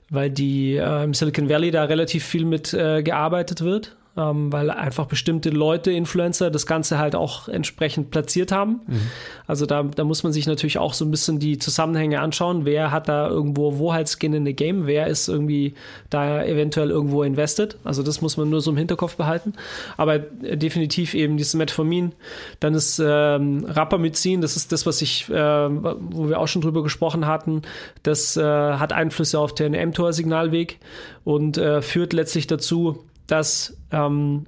[0.09, 4.71] weil die äh, im Silicon Valley da relativ viel mit äh, gearbeitet wird ähm, weil
[4.71, 8.81] einfach bestimmte Leute, Influencer, das Ganze halt auch entsprechend platziert haben.
[8.87, 9.01] Mhm.
[9.47, 12.65] Also da, da muss man sich natürlich auch so ein bisschen die Zusammenhänge anschauen.
[12.65, 14.87] Wer hat da irgendwo wo halt Skin in the Game?
[14.87, 15.75] Wer ist irgendwie
[16.11, 17.77] da eventuell irgendwo invested?
[17.85, 19.53] Also das muss man nur so im Hinterkopf behalten.
[19.97, 22.13] Aber äh, definitiv eben dieses Metformin.
[22.61, 26.83] Dann ist ähm, Rapamycin, das ist das, was ich, äh, wo wir auch schon drüber
[26.83, 27.63] gesprochen hatten.
[28.03, 30.79] Das äh, hat Einflüsse auf den mTOR-Signalweg
[31.25, 34.47] und äh, führt letztlich dazu, dass, ähm,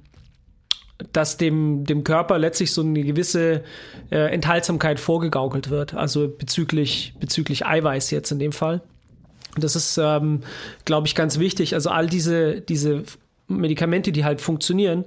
[1.13, 3.63] dass dem, dem Körper letztlich so eine gewisse
[4.11, 8.81] äh, Enthaltsamkeit vorgegaukelt wird, also bezüglich, bezüglich Eiweiß jetzt in dem Fall.
[9.57, 10.41] Das ist, ähm,
[10.85, 11.73] glaube ich, ganz wichtig.
[11.73, 13.03] Also all diese, diese
[13.47, 15.05] Medikamente, die halt funktionieren,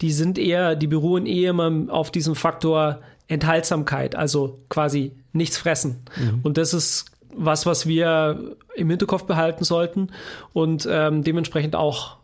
[0.00, 6.02] die sind eher, die beruhen eher immer auf diesem Faktor Enthaltsamkeit, also quasi nichts fressen.
[6.16, 6.40] Mhm.
[6.42, 10.10] Und das ist was, was wir im Hinterkopf behalten sollten
[10.52, 12.16] und ähm, dementsprechend auch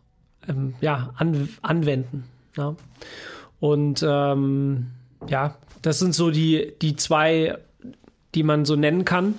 [0.48, 2.24] ähm, ja, an, anwenden.
[2.56, 2.76] Ja.
[3.60, 4.88] Und ähm,
[5.28, 7.58] ja, das sind so die, die zwei,
[8.34, 9.34] die man so nennen kann.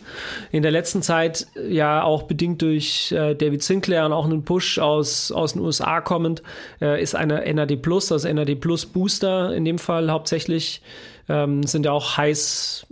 [0.52, 4.80] In der letzten Zeit ja auch bedingt durch äh, David Sinclair und auch einen Push
[4.80, 6.44] aus, aus den USA kommend,
[6.82, 10.82] äh, ist eine NAD Plus, also NAD Plus Booster in dem Fall hauptsächlich,
[11.30, 12.86] ähm, sind ja auch heiß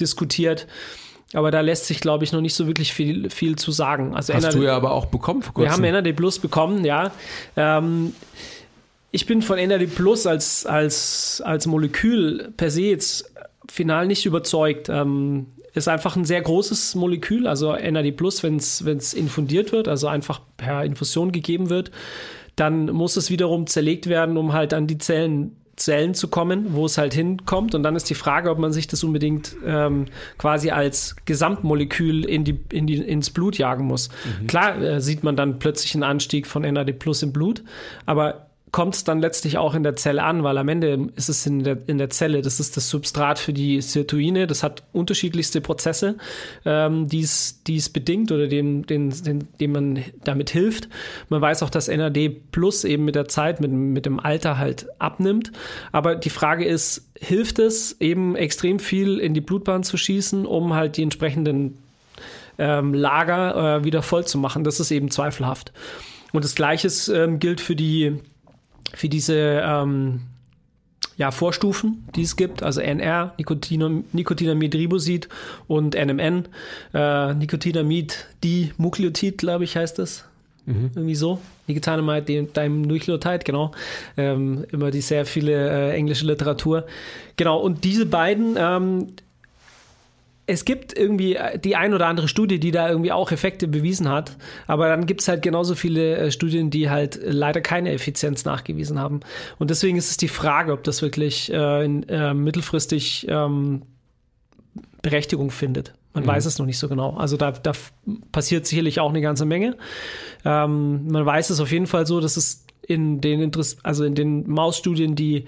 [0.00, 0.66] diskutiert.
[1.34, 4.14] Aber da lässt sich, glaube ich, noch nicht so wirklich viel, viel zu sagen.
[4.14, 5.82] Also Hast NAD, du ja aber auch bekommen vor kurzem.
[5.82, 7.12] Wir haben NAD Plus bekommen, ja.
[7.56, 8.14] Ähm,
[9.10, 13.30] ich bin von NAD Plus als, als, als Molekül per se jetzt
[13.70, 14.88] final nicht überzeugt.
[14.88, 20.08] Ähm, ist einfach ein sehr großes Molekül, also NAD Plus, wenn es infundiert wird, also
[20.08, 21.90] einfach per Infusion gegeben wird,
[22.56, 26.86] dann muss es wiederum zerlegt werden, um halt an die Zellen Zellen zu kommen, wo
[26.86, 27.74] es halt hinkommt.
[27.74, 30.06] Und dann ist die Frage, ob man sich das unbedingt ähm,
[30.36, 34.08] quasi als Gesamtmolekül in die, in die, ins Blut jagen muss.
[34.08, 34.46] Mhm.
[34.46, 37.62] Klar äh, sieht man dann plötzlich einen Anstieg von NAD Plus im Blut,
[38.06, 41.46] aber kommt es dann letztlich auch in der Zelle an, weil am Ende ist es
[41.46, 45.60] in der, in der Zelle, das ist das Substrat für die Sirtuine, das hat unterschiedlichste
[45.60, 46.16] Prozesse,
[46.64, 50.88] ähm, die es bedingt oder dem, den, den, dem man damit hilft.
[51.28, 54.86] Man weiß auch, dass NAD Plus eben mit der Zeit, mit, mit dem Alter halt
[54.98, 55.52] abnimmt.
[55.92, 60.74] Aber die Frage ist, hilft es eben extrem viel in die Blutbahn zu schießen, um
[60.74, 61.78] halt die entsprechenden
[62.58, 64.64] ähm, Lager äh, wieder voll zu machen?
[64.64, 65.72] Das ist eben zweifelhaft.
[66.32, 68.18] Und das Gleiche ähm, gilt für die
[68.94, 70.20] für diese ähm,
[71.18, 75.28] ja, Vorstufen, die es gibt, also NR, Nicotinamid Ribosid
[75.66, 76.46] und NMN,
[76.94, 80.24] äh, Nicotinamid Dinukleotid, glaube ich, heißt das.
[80.66, 80.90] Mhm.
[80.94, 81.40] Irgendwie so.
[81.66, 83.72] Nicotinamid Dinukleotid, genau.
[84.16, 86.86] Ähm, immer die sehr viele äh, englische Literatur.
[87.36, 89.08] Genau, und diese beiden ähm,
[90.48, 94.08] es gibt irgendwie äh, die ein oder andere Studie, die da irgendwie auch Effekte bewiesen
[94.08, 94.36] hat,
[94.66, 98.98] aber dann gibt es halt genauso viele äh, Studien, die halt leider keine Effizienz nachgewiesen
[98.98, 99.20] haben.
[99.58, 103.82] Und deswegen ist es die Frage, ob das wirklich äh, in, äh, mittelfristig ähm,
[105.02, 105.92] Berechtigung findet.
[106.14, 106.28] Man mhm.
[106.28, 107.14] weiß es noch nicht so genau.
[107.16, 107.72] Also da, da
[108.32, 109.76] passiert sicherlich auch eine ganze Menge.
[110.46, 114.14] Ähm, man weiß es auf jeden Fall so, dass es in den Interess also in
[114.14, 115.44] den Mausstudien, die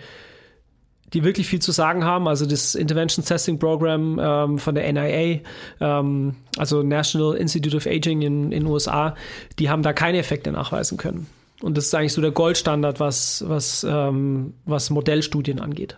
[1.12, 2.28] die wirklich viel zu sagen haben.
[2.28, 5.40] Also das Intervention Testing Program ähm, von der NIA,
[5.80, 9.14] ähm, also National Institute of Aging in den USA,
[9.58, 11.26] die haben da keine Effekte nachweisen können.
[11.62, 15.96] Und das ist eigentlich so der Goldstandard, was, was, ähm, was Modellstudien angeht.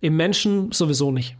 [0.00, 1.36] Im Menschen sowieso nicht.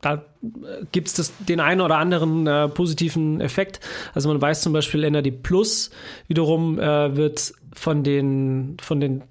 [0.00, 3.80] Da äh, gibt es den einen oder anderen äh, positiven Effekt.
[4.14, 5.90] Also man weiß zum Beispiel NAD Plus
[6.28, 9.22] wiederum äh, wird von den, von den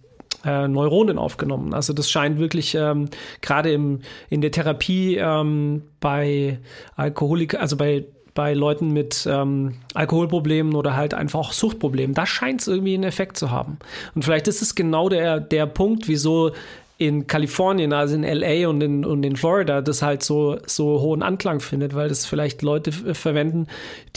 [0.45, 1.73] äh, Neuronen aufgenommen.
[1.73, 3.09] Also das scheint wirklich ähm,
[3.41, 6.59] gerade in der Therapie ähm, bei
[6.95, 12.59] Alkoholik, also bei bei Leuten mit ähm, Alkoholproblemen oder halt einfach auch Suchtproblemen, da scheint
[12.59, 13.79] es irgendwie einen Effekt zu haben.
[14.13, 16.51] Und vielleicht ist es genau der, der Punkt, wieso
[16.97, 21.23] in Kalifornien, also in LA und in, und in Florida, das halt so, so hohen
[21.23, 23.67] Anklang findet, weil das vielleicht Leute verwenden,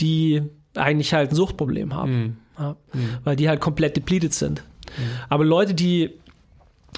[0.01, 0.43] die
[0.75, 2.11] eigentlich halt ein Suchtproblem haben.
[2.11, 2.37] Mhm.
[2.57, 3.09] Ja, mhm.
[3.23, 4.63] Weil die halt komplett depleted sind.
[4.97, 5.03] Mhm.
[5.29, 6.11] Aber Leute, die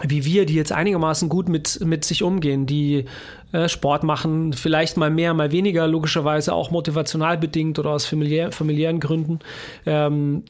[0.02, 3.06] wie wir, die jetzt einigermaßen gut mit, mit sich umgehen, die
[3.52, 8.52] äh, Sport machen, vielleicht mal mehr, mal weniger, logischerweise auch motivational bedingt oder aus familiär,
[8.52, 9.39] familiären Gründen,
[9.86, 10.44] ähm,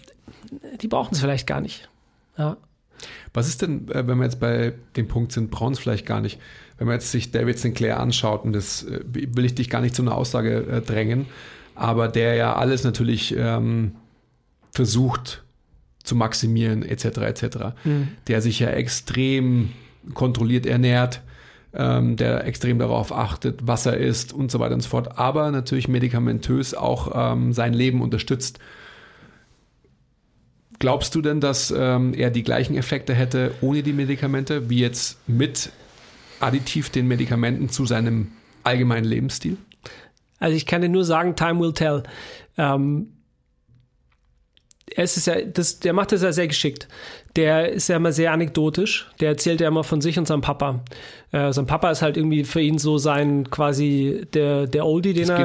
[0.81, 1.89] die brauchen es vielleicht gar nicht.
[2.37, 2.57] Ja.
[3.33, 6.21] Was ist denn, äh, wenn wir jetzt bei dem Punkt sind, brauchen es vielleicht gar
[6.21, 6.39] nicht,
[6.77, 9.95] wenn man jetzt sich David Sinclair anschaut, und das äh, will ich dich gar nicht
[9.95, 11.25] zu einer Aussage äh, drängen,
[11.73, 13.95] aber der ja alles natürlich ähm,
[14.71, 15.43] versucht
[16.03, 17.45] zu maximieren, etc., etc.,
[17.83, 18.09] mhm.
[18.27, 19.69] der sich ja extrem
[20.13, 21.21] kontrolliert ernährt,
[21.73, 25.51] ähm, der extrem darauf achtet, was er isst und so weiter und so fort, aber
[25.51, 28.59] natürlich medikamentös auch ähm, sein Leben unterstützt.
[30.79, 35.19] Glaubst du denn, dass ähm, er die gleichen Effekte hätte ohne die Medikamente, wie jetzt
[35.27, 35.71] mit
[36.39, 38.29] additiv den Medikamenten zu seinem
[38.63, 39.57] allgemeinen Lebensstil?
[40.39, 42.01] Also ich kann dir nur sagen, time will tell.
[42.57, 43.09] Ähm,
[44.95, 46.87] es ist ja, das, der macht das ja sehr geschickt.
[47.35, 49.09] Der ist ja immer sehr anekdotisch.
[49.19, 50.81] Der erzählt ja immer von sich und seinem Papa.
[51.31, 55.21] Äh, sein Papa ist halt irgendwie für ihn so sein quasi der, der Oldie, den
[55.21, 55.37] das er.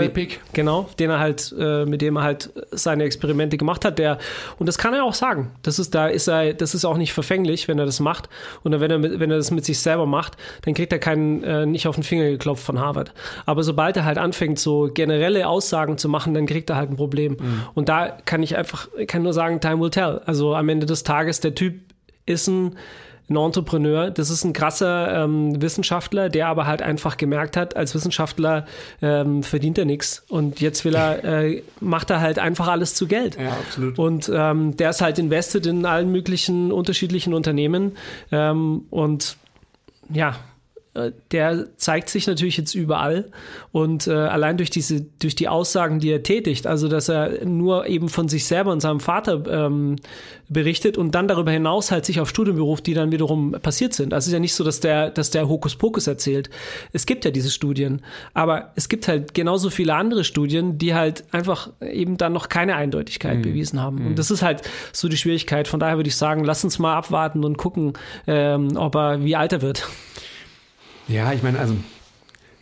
[0.53, 3.99] Genau, den er halt, äh, mit dem er halt seine Experimente gemacht hat.
[3.99, 4.19] Der,
[4.59, 5.53] und das kann er auch sagen.
[5.63, 8.29] Das ist, da ist er, das ist auch nicht verfänglich, wenn er das macht.
[8.65, 11.67] Und wenn er, wenn er das mit sich selber macht, dann kriegt er keinen, äh,
[11.67, 13.13] nicht auf den Finger geklopft von Harvard.
[13.45, 16.97] Aber sobald er halt anfängt, so generelle Aussagen zu machen, dann kriegt er halt ein
[16.97, 17.37] Problem.
[17.39, 17.63] Mhm.
[17.75, 20.21] Und da kann ich einfach, kann nur sagen, time will tell.
[20.27, 21.77] Also am Ende des Tages, der Typ
[22.27, 22.77] ist ein
[23.29, 24.11] ein Entrepreneur.
[24.11, 28.67] Das ist ein krasser ähm, Wissenschaftler, der aber halt einfach gemerkt hat, als Wissenschaftler
[29.03, 30.25] ähm, verdient er nichts.
[30.29, 33.37] Und jetzt will er, äh, macht er halt einfach alles zu Geld.
[33.39, 33.99] Ja, absolut.
[33.99, 37.97] Und ähm, der ist halt invested in allen möglichen unterschiedlichen Unternehmen.
[38.31, 39.37] Ähm, und
[40.09, 40.37] ja,
[41.31, 43.31] der zeigt sich natürlich jetzt überall
[43.73, 47.87] und äh, allein durch diese durch die Aussagen, die er tätigt, also dass er nur
[47.87, 49.97] eben von sich selber und seinem Vater ähm,
[50.49, 54.15] berichtet und dann darüber hinaus halt sich auf Studien beruft, die dann wiederum passiert sind.
[54.15, 56.51] Also es ist ja nicht so, dass der dass der Hokuspokus erzählt.
[56.93, 58.03] Es gibt ja diese Studien,
[58.35, 62.77] aber es gibt halt genauso viele andere Studien, die halt einfach eben dann noch keine
[62.77, 63.43] Eindeutigkeit mhm.
[63.43, 63.99] bewiesen haben.
[63.99, 64.15] Und mhm.
[64.15, 65.69] das ist halt so die Schwierigkeit.
[65.69, 67.93] Von daher würde ich sagen, lass uns mal abwarten und gucken,
[68.27, 69.87] ähm, ob er wie alt er wird.
[71.09, 71.77] Ja, ich meine, also,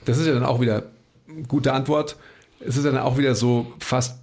[0.05, 0.85] das ist ja dann auch wieder
[1.29, 2.17] eine gute Antwort.
[2.61, 4.19] Es ist dann auch wieder so fast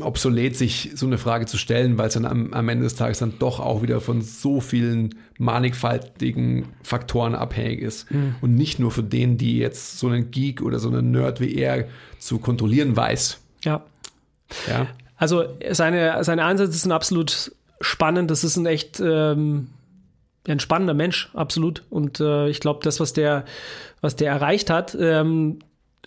[0.00, 3.18] obsolet, sich so eine Frage zu stellen, weil es dann am, am, Ende des Tages
[3.18, 8.10] dann doch auch wieder von so vielen mannigfaltigen Faktoren abhängig ist.
[8.10, 8.36] Mhm.
[8.40, 11.54] Und nicht nur für den, die jetzt so einen Geek oder so einen Nerd wie
[11.56, 11.86] er
[12.20, 13.40] zu kontrollieren weiß.
[13.64, 13.82] Ja.
[14.68, 14.86] Ja.
[15.16, 18.30] Also seine, seine Ansätze sind absolut spannend.
[18.30, 19.68] Das ist ein echt ähm,
[20.48, 21.84] ein spannender Mensch, absolut.
[21.90, 23.44] Und äh, ich glaube, das, was der,
[24.00, 25.64] was der erreicht hat, ähm, äh,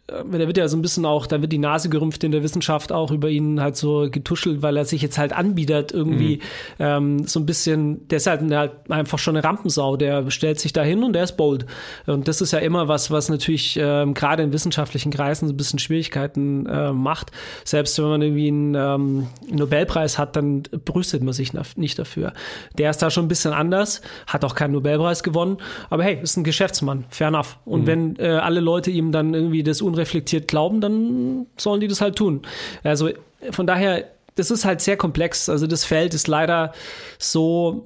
[0.08, 2.94] der wird ja so ein bisschen auch, da wird die Nase gerümpft in der Wissenschaft
[2.94, 6.38] auch über ihn halt so getuschelt, weil er sich jetzt halt anbietet irgendwie
[6.78, 6.86] mhm.
[6.86, 10.72] ähm, so ein bisschen, der ist halt, halt einfach schon eine Rampensau, der stellt sich
[10.72, 11.66] da hin und der ist bold.
[12.06, 15.58] Und das ist ja immer was, was natürlich ähm, gerade in wissenschaftlichen Kreisen so ein
[15.58, 17.32] bisschen Schwierigkeiten äh, macht.
[17.66, 22.32] Selbst wenn man irgendwie einen ähm, Nobelpreis hat, dann brüstet man sich nicht dafür.
[22.78, 25.58] Der ist da schon ein bisschen anders, hat auch keinen Nobelpreis gewonnen,
[25.90, 27.58] aber hey, ist ein Geschäftsmann, fair enough.
[27.66, 27.88] Und mhm.
[27.88, 32.02] wenn äh, alle Leute ihm dann irgendwie das Unrecht unreflektiert glauben, dann sollen die das
[32.02, 32.42] halt tun.
[32.84, 33.10] Also
[33.52, 35.50] von daher, das ist halt sehr komplex.
[35.50, 36.74] Also das Feld ist leider
[37.18, 37.84] so,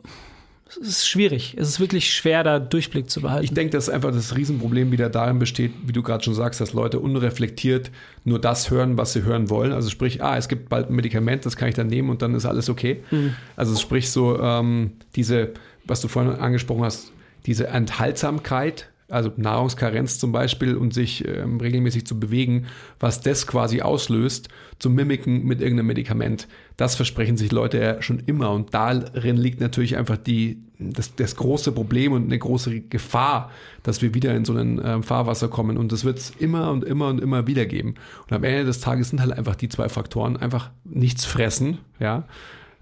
[0.69, 1.55] es ist schwierig.
[1.57, 3.43] Es ist wirklich schwer, da Durchblick zu behalten.
[3.43, 6.73] Ich denke, dass einfach das Riesenproblem wieder darin besteht, wie du gerade schon sagst, dass
[6.73, 7.91] Leute unreflektiert
[8.23, 9.71] nur das hören, was sie hören wollen.
[9.71, 12.35] Also sprich, ah, es gibt bald ein Medikament, das kann ich dann nehmen und dann
[12.35, 13.03] ist alles okay.
[13.11, 13.35] Mhm.
[13.55, 15.51] Also sprich so ähm, diese,
[15.85, 17.11] was du vorhin angesprochen hast,
[17.45, 22.65] diese Enthaltsamkeit also Nahrungskarenz zum Beispiel und sich ähm, regelmäßig zu bewegen,
[22.99, 24.49] was das quasi auslöst,
[24.79, 26.47] zu mimiken mit irgendeinem Medikament.
[26.77, 31.35] Das versprechen sich Leute ja schon immer und darin liegt natürlich einfach die, das, das
[31.35, 33.51] große Problem und eine große Gefahr,
[33.83, 36.83] dass wir wieder in so ein ähm, Fahrwasser kommen und das wird es immer und
[36.83, 37.95] immer und immer wieder geben.
[38.27, 42.25] Und am Ende des Tages sind halt einfach die zwei Faktoren, einfach nichts fressen, ja,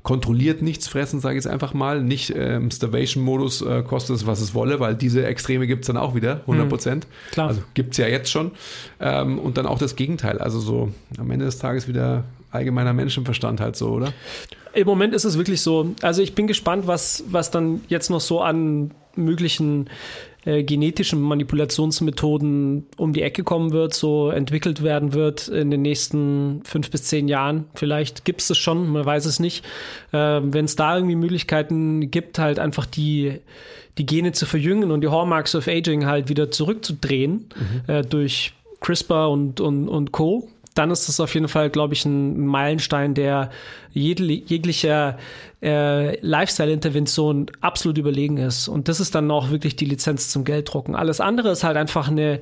[0.09, 2.01] kontrolliert nichts fressen, sage ich jetzt einfach mal.
[2.01, 5.97] Nicht ähm, Starvation-Modus äh, kostet es, was es wolle, weil diese Extreme gibt es dann
[5.97, 6.69] auch wieder, 100 mhm.
[6.69, 7.05] Prozent.
[7.05, 7.47] Mhm, klar.
[7.49, 8.49] Also gibt es ja jetzt schon.
[8.99, 10.39] Ähm, und dann auch das Gegenteil.
[10.39, 10.89] Also so
[11.19, 14.11] am Ende des Tages wieder allgemeiner Menschenverstand halt so, oder?
[14.73, 15.93] Im Moment ist es wirklich so.
[16.01, 19.91] Also ich bin gespannt, was, was dann jetzt noch so an möglichen
[20.45, 26.61] äh, genetischen Manipulationsmethoden um die Ecke kommen wird, so entwickelt werden wird in den nächsten
[26.63, 27.65] fünf bis zehn Jahren.
[27.75, 29.65] Vielleicht gibt es es schon, man weiß es nicht.
[30.11, 33.39] Äh, Wenn es da irgendwie Möglichkeiten gibt, halt einfach die,
[33.97, 37.93] die Gene zu verjüngen und die Hallmarks of Aging halt wieder zurückzudrehen mhm.
[37.93, 40.47] äh, durch CRISPR und, und, und Co.,
[40.79, 43.49] dann ist das auf jeden Fall, glaube ich, ein Meilenstein, der
[43.91, 45.17] jeglicher
[45.61, 48.69] äh, Lifestyle-Intervention absolut überlegen ist.
[48.69, 50.95] Und das ist dann auch wirklich die Lizenz zum Gelddrucken.
[50.95, 52.39] Alles andere ist halt einfach eine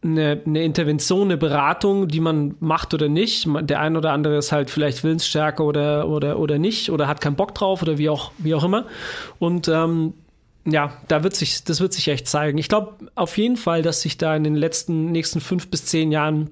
[0.00, 3.48] eine, eine Intervention, eine Beratung, die man macht oder nicht.
[3.62, 7.34] Der ein oder andere ist halt vielleicht willensstärker oder, oder, oder nicht oder hat keinen
[7.34, 8.86] Bock drauf oder wie auch, wie auch immer.
[9.40, 10.14] Und ähm,
[10.66, 12.58] ja, da wird sich, das wird sich echt zeigen.
[12.58, 16.12] Ich glaube auf jeden Fall, dass sich da in den letzten, nächsten fünf bis zehn
[16.12, 16.50] Jahren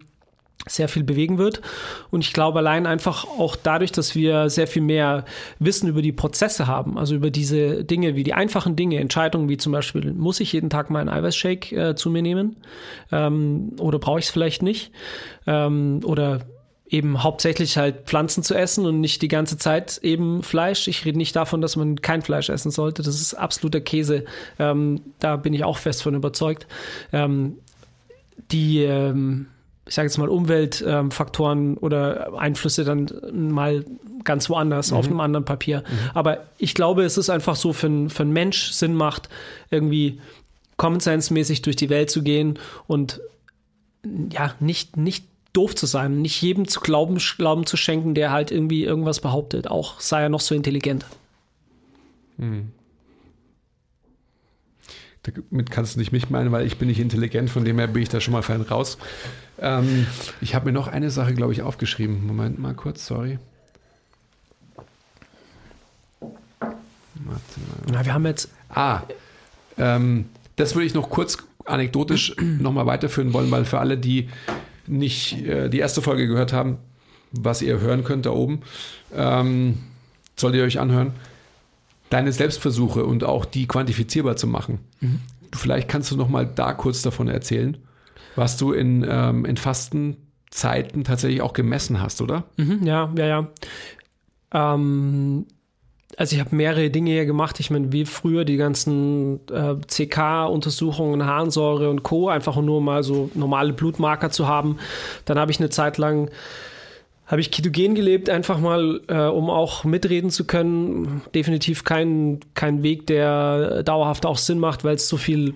[0.66, 1.60] sehr viel bewegen wird.
[2.10, 5.24] Und ich glaube allein einfach auch dadurch, dass wir sehr viel mehr
[5.58, 9.56] Wissen über die Prozesse haben, also über diese Dinge wie die einfachen Dinge, Entscheidungen wie
[9.58, 12.56] zum Beispiel, muss ich jeden Tag meinen Eiweißshake äh, zu mir nehmen
[13.12, 14.90] ähm, oder brauche ich es vielleicht nicht?
[15.46, 16.40] Ähm, oder
[16.88, 20.86] eben hauptsächlich halt Pflanzen zu essen und nicht die ganze Zeit eben Fleisch.
[20.86, 23.02] Ich rede nicht davon, dass man kein Fleisch essen sollte.
[23.02, 24.24] Das ist absoluter Käse.
[24.58, 26.66] Ähm, da bin ich auch fest von überzeugt.
[27.12, 27.58] Ähm,
[28.52, 29.48] die ähm,
[29.86, 33.84] ich sage jetzt mal, Umweltfaktoren ähm, oder Einflüsse dann mal
[34.24, 34.96] ganz woanders, mhm.
[34.96, 35.84] auf einem anderen Papier.
[35.88, 36.10] Mhm.
[36.14, 39.28] Aber ich glaube, es ist einfach so für, für einen Mensch Sinn macht,
[39.70, 40.20] irgendwie
[40.76, 43.20] Common Sense-mäßig durch die Welt zu gehen und
[44.30, 48.50] ja, nicht, nicht doof zu sein, nicht jedem zu glauben, glauben zu schenken, der halt
[48.50, 51.06] irgendwie irgendwas behauptet, auch sei er noch so intelligent.
[52.36, 52.72] Mhm.
[55.50, 58.02] Damit kannst du nicht mich meinen, weil ich bin nicht intelligent, von dem her bin
[58.02, 58.98] ich da schon mal fein raus.
[59.58, 60.06] Ähm,
[60.40, 62.26] ich habe mir noch eine Sache, glaube ich, aufgeschrieben.
[62.26, 63.38] Moment mal kurz, sorry.
[67.90, 68.50] Na, wir haben jetzt.
[68.68, 69.02] Ah,
[69.78, 74.28] ähm, das würde ich noch kurz anekdotisch nochmal weiterführen wollen, weil für alle, die
[74.86, 76.78] nicht äh, die erste Folge gehört haben,
[77.32, 78.62] was ihr hören könnt da oben,
[79.14, 79.78] ähm,
[80.36, 81.12] solltet ihr euch anhören,
[82.10, 84.80] deine Selbstversuche und auch die quantifizierbar zu machen.
[85.00, 85.20] Mhm.
[85.54, 87.78] Vielleicht kannst du nochmal da kurz davon erzählen
[88.36, 92.44] was du in, ähm, in Fastenzeiten tatsächlich auch gemessen hast, oder?
[92.56, 93.46] Mhm, ja, ja, ja.
[94.52, 95.46] Ähm,
[96.16, 97.58] also ich habe mehrere Dinge hier gemacht.
[97.60, 102.28] Ich meine, wie früher die ganzen äh, CK-Untersuchungen, Harnsäure und Co.
[102.28, 104.78] Einfach nur mal so normale Blutmarker zu haben.
[105.24, 106.30] Dann habe ich eine Zeit lang
[107.26, 111.22] habe ich ketogen gelebt, einfach mal, äh, um auch mitreden zu können.
[111.34, 115.54] Definitiv kein, kein Weg, der dauerhaft auch Sinn macht, weil es so viel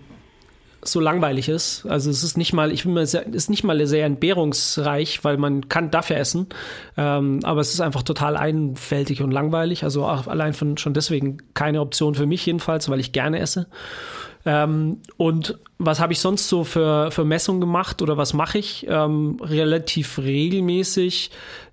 [0.83, 1.87] so langweilig ist.
[1.87, 5.37] Also es ist nicht mal, ich bin mal sehr, ist nicht mal sehr entbehrungsreich, weil
[5.37, 6.47] man kann dafür essen.
[6.97, 9.85] Ähm, aber es ist einfach total einfältig und langweilig.
[9.85, 13.67] Also allein von, schon deswegen keine Option für mich jedenfalls, weil ich gerne esse.
[14.47, 18.87] Ähm, und was habe ich sonst so für, für Messungen gemacht oder was mache ich?
[18.89, 21.31] Ähm, relativ regelmäßig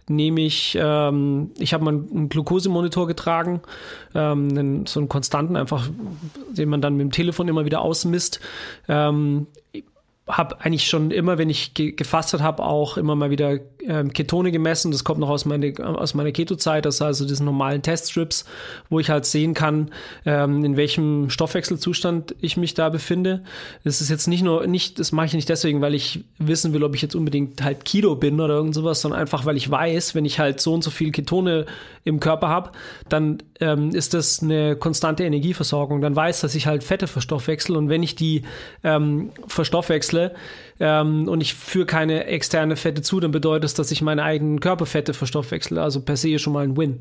[0.09, 3.61] nehme ich, ähm, ich habe mal einen Glukosemonitor getragen,
[4.15, 5.89] ähm, einen, so einen konstanten, einfach,
[6.49, 8.39] den man dann mit dem Telefon immer wieder ausmisst.
[8.88, 9.47] Ähm,
[10.28, 14.51] habe eigentlich schon immer, wenn ich ge gefastet habe, auch immer mal wieder ähm, Ketone
[14.51, 14.91] gemessen.
[14.91, 18.45] Das kommt noch aus, meine, aus meiner Keto-Zeit, das also diesen normalen Teststrips,
[18.89, 19.91] wo ich halt sehen kann,
[20.25, 23.43] ähm, in welchem Stoffwechselzustand ich mich da befinde.
[23.83, 26.83] Das ist jetzt nicht nur, nicht, das mache ich nicht deswegen, weil ich wissen will,
[26.83, 30.15] ob ich jetzt unbedingt halt Kilo bin oder irgend sowas, sondern einfach, weil ich weiß,
[30.15, 31.65] wenn ich halt so und so viel Ketone
[32.03, 32.71] im Körper habe,
[33.09, 36.01] dann ähm, ist das eine konstante Energieversorgung.
[36.01, 38.43] Dann weiß, dass ich halt Fette verstoffwechsel und wenn ich die
[38.83, 40.33] ähm, verstoffwechsle,
[40.80, 44.59] ähm, und ich führe keine externe Fette zu, dann bedeutet das, dass ich meine eigenen
[44.59, 45.82] Körperfette verstoffwechsle.
[45.82, 46.99] Also per se schon mal ein Win.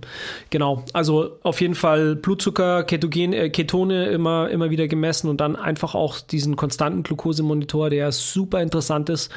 [0.50, 0.84] Genau.
[0.92, 5.94] Also auf jeden Fall Blutzucker, Ketogen, äh, Ketone immer, immer wieder gemessen und dann einfach
[5.94, 9.30] auch diesen konstanten Glukosemonitor, der super interessant ist,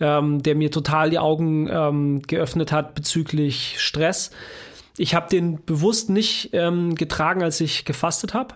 [0.00, 4.30] ähm, der mir total die Augen ähm, geöffnet hat bezüglich Stress.
[4.96, 8.54] Ich habe den bewusst nicht ähm, getragen, als ich gefastet habe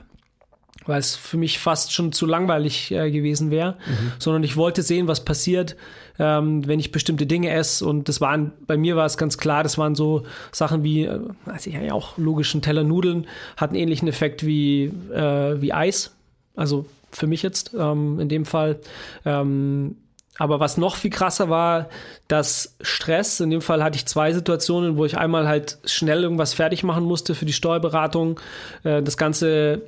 [0.89, 4.13] weil es für mich fast schon zu langweilig äh, gewesen wäre, mhm.
[4.19, 5.77] sondern ich wollte sehen, was passiert,
[6.19, 7.87] ähm, wenn ich bestimmte Dinge esse.
[7.87, 11.09] Und das waren, bei mir war es ganz klar, das waren so Sachen wie,
[11.45, 13.27] also ja auch logischen Teller Nudeln,
[13.57, 16.15] hatten ähnlichen Effekt wie, äh, wie Eis.
[16.57, 18.81] Also für mich jetzt ähm, in dem Fall.
[19.25, 19.97] Ähm,
[20.39, 21.89] aber was noch viel krasser war,
[22.29, 26.55] dass Stress, in dem Fall hatte ich zwei Situationen, wo ich einmal halt schnell irgendwas
[26.55, 28.39] fertig machen musste für die Steuerberatung,
[28.85, 29.83] äh, das Ganze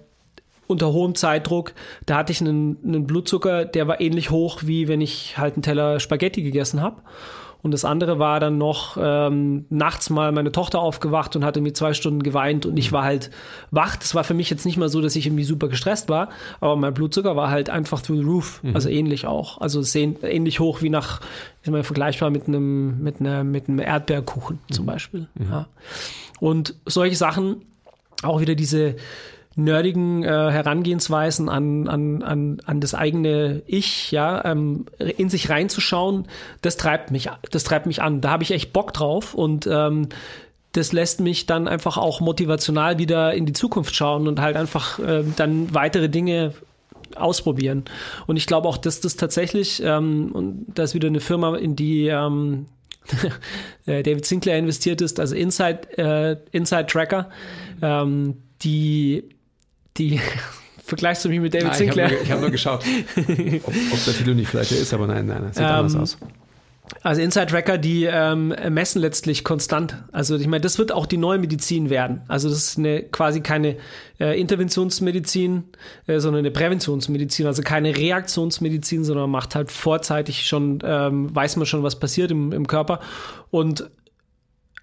[0.71, 1.73] unter hohem Zeitdruck.
[2.07, 5.63] Da hatte ich einen, einen Blutzucker, der war ähnlich hoch, wie wenn ich halt einen
[5.63, 7.03] Teller Spaghetti gegessen habe.
[7.63, 11.75] Und das andere war dann noch ähm, nachts mal meine Tochter aufgewacht und hatte mir
[11.75, 13.31] zwei Stunden geweint und ich war halt
[13.71, 13.97] wach.
[13.97, 16.77] Das war für mich jetzt nicht mal so, dass ich irgendwie super gestresst war, aber
[16.77, 18.61] mein Blutzucker war halt einfach through the roof.
[18.63, 18.75] Mhm.
[18.75, 19.61] Also ähnlich auch.
[19.61, 21.21] Also ähnlich hoch wie nach,
[21.63, 24.87] ist mal vergleichbar mit einem, mit einer, mit einem Erdbeerkuchen zum mhm.
[24.87, 25.29] Beispiel.
[25.35, 25.51] Mhm.
[25.51, 25.67] Ja.
[26.41, 27.63] Und solche Sachen,
[28.23, 28.97] auch wieder diese,
[29.65, 36.27] nerdigen äh, Herangehensweisen an, an, an, an das eigene Ich, ja, ähm, in sich reinzuschauen,
[36.63, 38.21] das treibt mich, das treibt mich an.
[38.21, 40.09] Da habe ich echt Bock drauf und ähm,
[40.73, 44.99] das lässt mich dann einfach auch motivational wieder in die Zukunft schauen und halt einfach
[44.99, 46.55] äh, dann weitere Dinge
[47.17, 47.85] ausprobieren.
[48.27, 51.75] Und ich glaube auch, dass das tatsächlich, ähm, und da ist wieder eine Firma, in
[51.75, 52.67] die ähm,
[53.87, 57.31] David Sinclair investiert ist, also Inside, äh, Inside Tracker,
[57.83, 59.25] ähm, die,
[59.97, 60.21] die
[60.85, 62.07] vergleichst du mich mit David nein, Sinclair?
[62.07, 62.85] Ich habe nur, hab nur, geschaut,
[63.17, 66.19] ob, ob der Titel nicht vielleicht ist, aber nein, nein, das sieht anders aus.
[67.03, 69.97] Also Inside Tracker, die ähm, messen letztlich konstant.
[70.13, 72.23] Also ich meine, das wird auch die neue Medizin werden.
[72.29, 73.77] Also das ist eine, quasi keine
[74.19, 75.65] äh, Interventionsmedizin,
[76.07, 77.47] äh, sondern eine Präventionsmedizin.
[77.47, 82.31] Also keine Reaktionsmedizin, sondern man macht halt vorzeitig schon, ähm, weiß man schon, was passiert
[82.31, 83.01] im, im Körper.
[83.51, 83.89] Und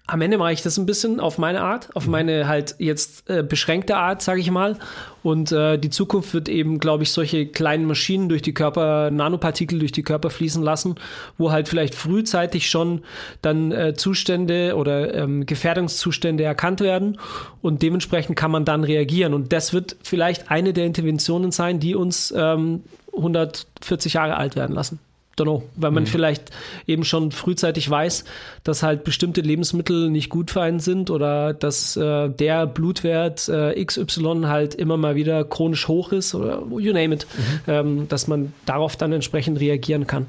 [0.08, 3.42] am Ende mache ich das ein bisschen auf meine Art, auf meine halt jetzt äh,
[3.42, 4.78] beschränkte Art, sage ich mal.
[5.22, 9.78] Und äh, die Zukunft wird eben, glaube ich, solche kleinen Maschinen durch die Körper, Nanopartikel
[9.78, 10.94] durch die Körper fließen lassen,
[11.36, 13.02] wo halt vielleicht frühzeitig schon
[13.42, 17.18] dann äh, Zustände oder ähm, Gefährdungszustände erkannt werden
[17.60, 19.34] und dementsprechend kann man dann reagieren.
[19.34, 22.82] Und das wird vielleicht eine der Interventionen sein, die uns ähm,
[23.14, 25.00] 140 Jahre alt werden lassen
[25.44, 26.08] know, weil man mhm.
[26.08, 26.50] vielleicht
[26.86, 28.24] eben schon frühzeitig weiß,
[28.64, 33.84] dass halt bestimmte Lebensmittel nicht gut für einen sind oder dass äh, der Blutwert äh,
[33.84, 37.60] XY halt immer mal wieder chronisch hoch ist oder you name it, mhm.
[37.66, 40.26] ähm, dass man darauf dann entsprechend reagieren kann.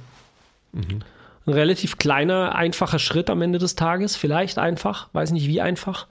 [0.73, 1.01] Mhm.
[1.45, 6.07] Ein relativ kleiner, einfacher Schritt am Ende des Tages, vielleicht einfach, weiß nicht wie einfach,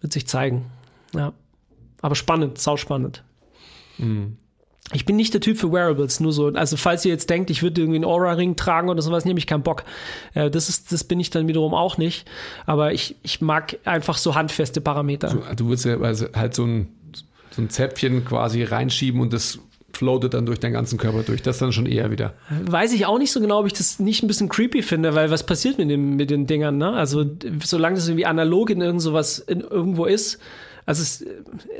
[0.00, 0.66] wird sich zeigen.
[1.14, 1.32] Ja.
[2.02, 3.22] Aber spannend, sauspannend.
[3.98, 4.36] Mhm.
[4.92, 6.48] Ich bin nicht der Typ für Wearables, nur so.
[6.48, 9.46] Also falls ihr jetzt denkt, ich würde irgendwie einen Aura-Ring tragen oder sowas, nehme ich
[9.46, 9.84] keinen Bock.
[10.34, 12.28] Äh, das ist, das bin ich dann wiederum auch nicht.
[12.66, 15.28] Aber ich, ich mag einfach so handfeste Parameter.
[15.28, 16.88] Du, du würdest ja also halt so ein,
[17.50, 19.60] so ein Zäpfchen quasi reinschieben und das
[19.92, 21.42] floatet dann durch deinen ganzen Körper durch.
[21.42, 22.34] Das dann schon eher wieder.
[22.48, 25.30] Weiß ich auch nicht so genau, ob ich das nicht ein bisschen creepy finde, weil
[25.30, 26.92] was passiert mit, dem, mit den Dingern, ne?
[26.92, 27.24] Also
[27.64, 30.38] solange das irgendwie analog in irgend sowas in, irgendwo ist,
[30.86, 31.24] also es,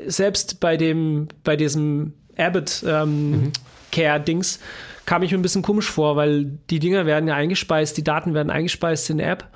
[0.07, 3.51] selbst bei dem, bei diesem Abbott ähm, mhm.
[3.91, 4.59] Care-Dings
[5.05, 8.33] kam ich mir ein bisschen komisch vor, weil die Dinger werden ja eingespeist, die Daten
[8.33, 9.47] werden eingespeist in der App.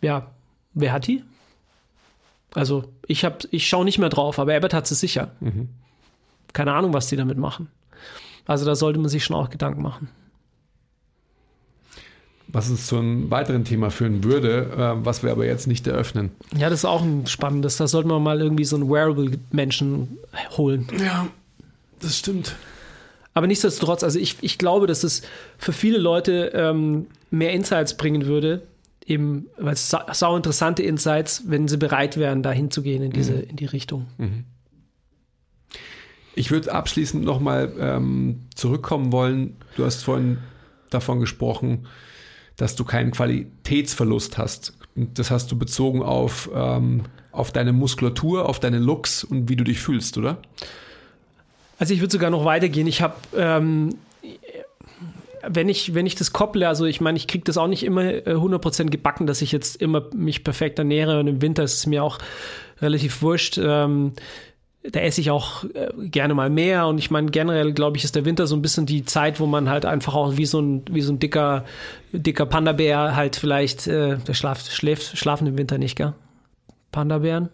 [0.00, 0.30] Ja,
[0.74, 1.22] wer hat die?
[2.54, 5.32] Also ich habe, ich schaue nicht mehr drauf, aber Abbott hat sie sicher.
[5.40, 5.68] Mhm.
[6.52, 7.68] Keine Ahnung, was die damit machen.
[8.46, 10.08] Also da sollte man sich schon auch Gedanken machen.
[12.48, 16.30] Was uns zu einem weiteren Thema führen würde, äh, was wir aber jetzt nicht eröffnen.
[16.54, 17.78] Ja, das ist auch ein spannendes.
[17.78, 20.18] Da sollten wir mal irgendwie so einen Wearable-Menschen
[20.58, 20.86] holen.
[20.98, 21.28] Ja,
[22.02, 22.56] das stimmt.
[23.34, 25.22] Aber nichtsdestotrotz, also ich, ich glaube, dass es
[25.56, 28.62] für viele Leute ähm, mehr Insights bringen würde,
[29.06, 33.32] eben, weil es sau, sau interessante Insights, wenn sie bereit wären, da hinzugehen in diese,
[33.32, 33.42] mhm.
[33.48, 34.06] in die Richtung.
[34.18, 34.44] Mhm.
[36.34, 39.56] Ich würde abschließend nochmal ähm, zurückkommen wollen.
[39.76, 40.38] Du hast vorhin
[40.90, 41.86] davon gesprochen,
[42.56, 44.74] dass du keinen Qualitätsverlust hast.
[44.94, 49.64] Das hast du bezogen auf, ähm, auf deine Muskulatur, auf deine Looks und wie du
[49.64, 50.38] dich fühlst, oder?
[51.82, 52.86] Also ich würde sogar noch weitergehen.
[52.86, 53.96] Ich habe, ähm,
[55.44, 58.02] wenn ich, wenn ich das kopple, also ich meine, ich kriege das auch nicht immer
[58.02, 61.86] 100% äh, gebacken, dass ich jetzt immer mich perfekt ernähre und im Winter ist es
[61.86, 62.18] mir auch
[62.80, 63.58] relativ wurscht.
[63.58, 64.12] Ähm,
[64.84, 68.14] da esse ich auch äh, gerne mal mehr und ich meine generell glaube ich ist
[68.14, 70.84] der Winter so ein bisschen die Zeit, wo man halt einfach auch wie so ein
[70.88, 71.64] wie so ein dicker
[72.12, 76.12] dicker Panda-Bär halt vielleicht äh, der schlaft schläft schlafen im Winter nicht, gell?
[76.92, 77.48] Panda-Bären?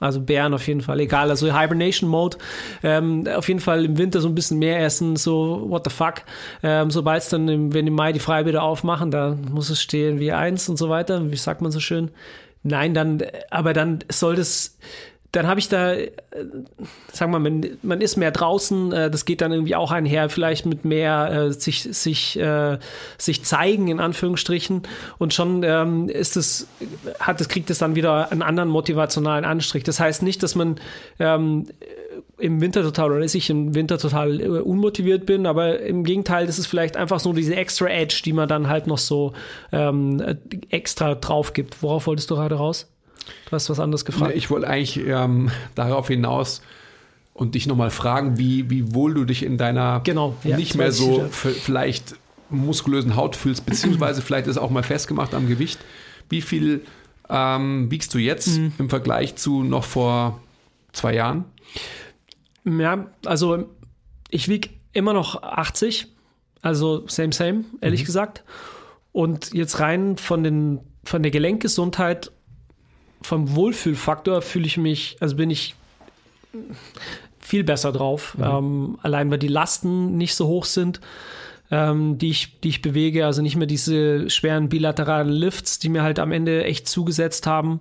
[0.00, 1.30] Also Bären auf jeden Fall, egal.
[1.30, 2.36] Also Hibernation Mode.
[2.82, 6.22] Ähm, auf jeden Fall im Winter so ein bisschen mehr essen, so what the fuck.
[6.62, 10.18] Ähm, Sobald es dann, im, wenn im Mai die Freibäder aufmachen, da muss es stehen
[10.18, 11.30] wie eins und so weiter.
[11.30, 12.10] Wie sagt man so schön?
[12.64, 14.78] Nein, dann, aber dann soll das
[15.34, 16.10] dann habe ich da, äh,
[17.12, 20.28] sagen wir mal, man, man ist mehr draußen, äh, das geht dann irgendwie auch einher,
[20.28, 22.78] vielleicht mit mehr äh, sich, sich, äh,
[23.18, 24.82] sich zeigen, in Anführungsstrichen.
[25.18, 26.68] Und schon ähm, ist es,
[27.18, 29.82] hat es, kriegt es dann wieder einen anderen motivationalen Anstrich.
[29.82, 30.76] Das heißt nicht, dass man
[31.18, 31.66] ähm,
[32.38, 36.46] im Winter total oder dass ich im Winter total äh, unmotiviert bin, aber im Gegenteil,
[36.46, 39.32] das ist vielleicht einfach so diese extra Edge, die man dann halt noch so
[39.72, 40.22] ähm,
[40.70, 41.82] extra drauf gibt.
[41.82, 42.93] Worauf wolltest du gerade raus?
[43.46, 44.32] Du hast was anderes gefragt.
[44.32, 46.62] Nee, ich wollte eigentlich ähm, darauf hinaus
[47.32, 50.92] und dich nochmal fragen, wie, wie wohl du dich in deiner genau, ja, nicht mehr
[50.92, 52.14] so vielleicht
[52.48, 55.80] muskulösen Haut fühlst, beziehungsweise vielleicht ist auch mal festgemacht am Gewicht.
[56.28, 56.82] Wie viel
[57.28, 58.72] ähm, wiegst du jetzt mhm.
[58.78, 60.40] im Vergleich zu noch vor
[60.92, 61.44] zwei Jahren?
[62.64, 63.68] Ja, also
[64.30, 66.06] ich wiege immer noch 80,
[66.62, 68.06] also same, same, ehrlich mhm.
[68.06, 68.44] gesagt.
[69.12, 72.32] Und jetzt rein von, den, von der Gelenkgesundheit
[73.24, 75.74] vom Wohlfühlfaktor fühle ich mich, also bin ich
[77.40, 78.36] viel besser drauf.
[78.36, 78.44] Mhm.
[78.44, 81.00] Ähm, allein weil die Lasten nicht so hoch sind,
[81.70, 83.24] ähm, die, ich, die ich bewege.
[83.24, 87.80] Also nicht mehr diese schweren bilateralen Lifts, die mir halt am Ende echt zugesetzt haben.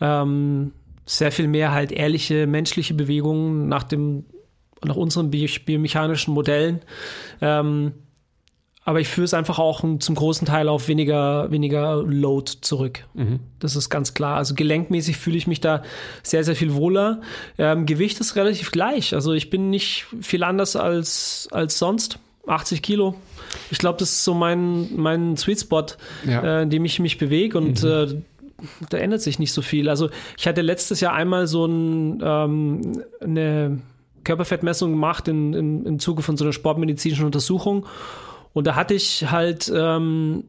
[0.00, 0.72] Ähm,
[1.04, 4.24] sehr viel mehr halt ehrliche menschliche Bewegungen nach dem
[4.84, 6.80] nach unseren bi biomechanischen Modellen.
[7.40, 7.92] Ähm,
[8.88, 13.04] aber ich führe es einfach auch zum großen Teil auf weniger, weniger Load zurück.
[13.12, 13.40] Mhm.
[13.58, 14.38] Das ist ganz klar.
[14.38, 15.82] Also gelenkmäßig fühle ich mich da
[16.22, 17.20] sehr, sehr viel wohler.
[17.58, 19.12] Ähm, Gewicht ist relativ gleich.
[19.12, 22.18] Also ich bin nicht viel anders als, als sonst.
[22.46, 23.14] 80 Kilo.
[23.70, 25.84] Ich glaube, das ist so mein, mein Sweet Spot,
[26.26, 26.60] ja.
[26.60, 27.90] äh, in dem ich mich bewege und mhm.
[27.90, 28.06] äh,
[28.88, 29.90] da ändert sich nicht so viel.
[29.90, 30.08] Also
[30.38, 33.80] ich hatte letztes Jahr einmal so ein, ähm, eine
[34.24, 37.84] Körperfettmessung gemacht in, in, im Zuge von so einer sportmedizinischen Untersuchung
[38.58, 40.44] und da hatte ich halt, ähm,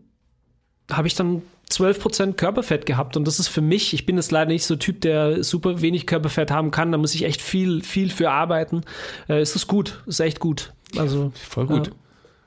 [0.91, 1.41] habe ich dann
[1.71, 3.15] 12% Körperfett gehabt.
[3.15, 5.81] Und das ist für mich, ich bin jetzt leider nicht so ein Typ, der super
[5.81, 6.91] wenig Körperfett haben kann.
[6.91, 8.81] Da muss ich echt viel, viel für arbeiten.
[9.27, 10.73] Äh, ist das gut, ist echt gut.
[10.97, 11.87] Also, Voll gut.
[11.87, 11.93] Ja.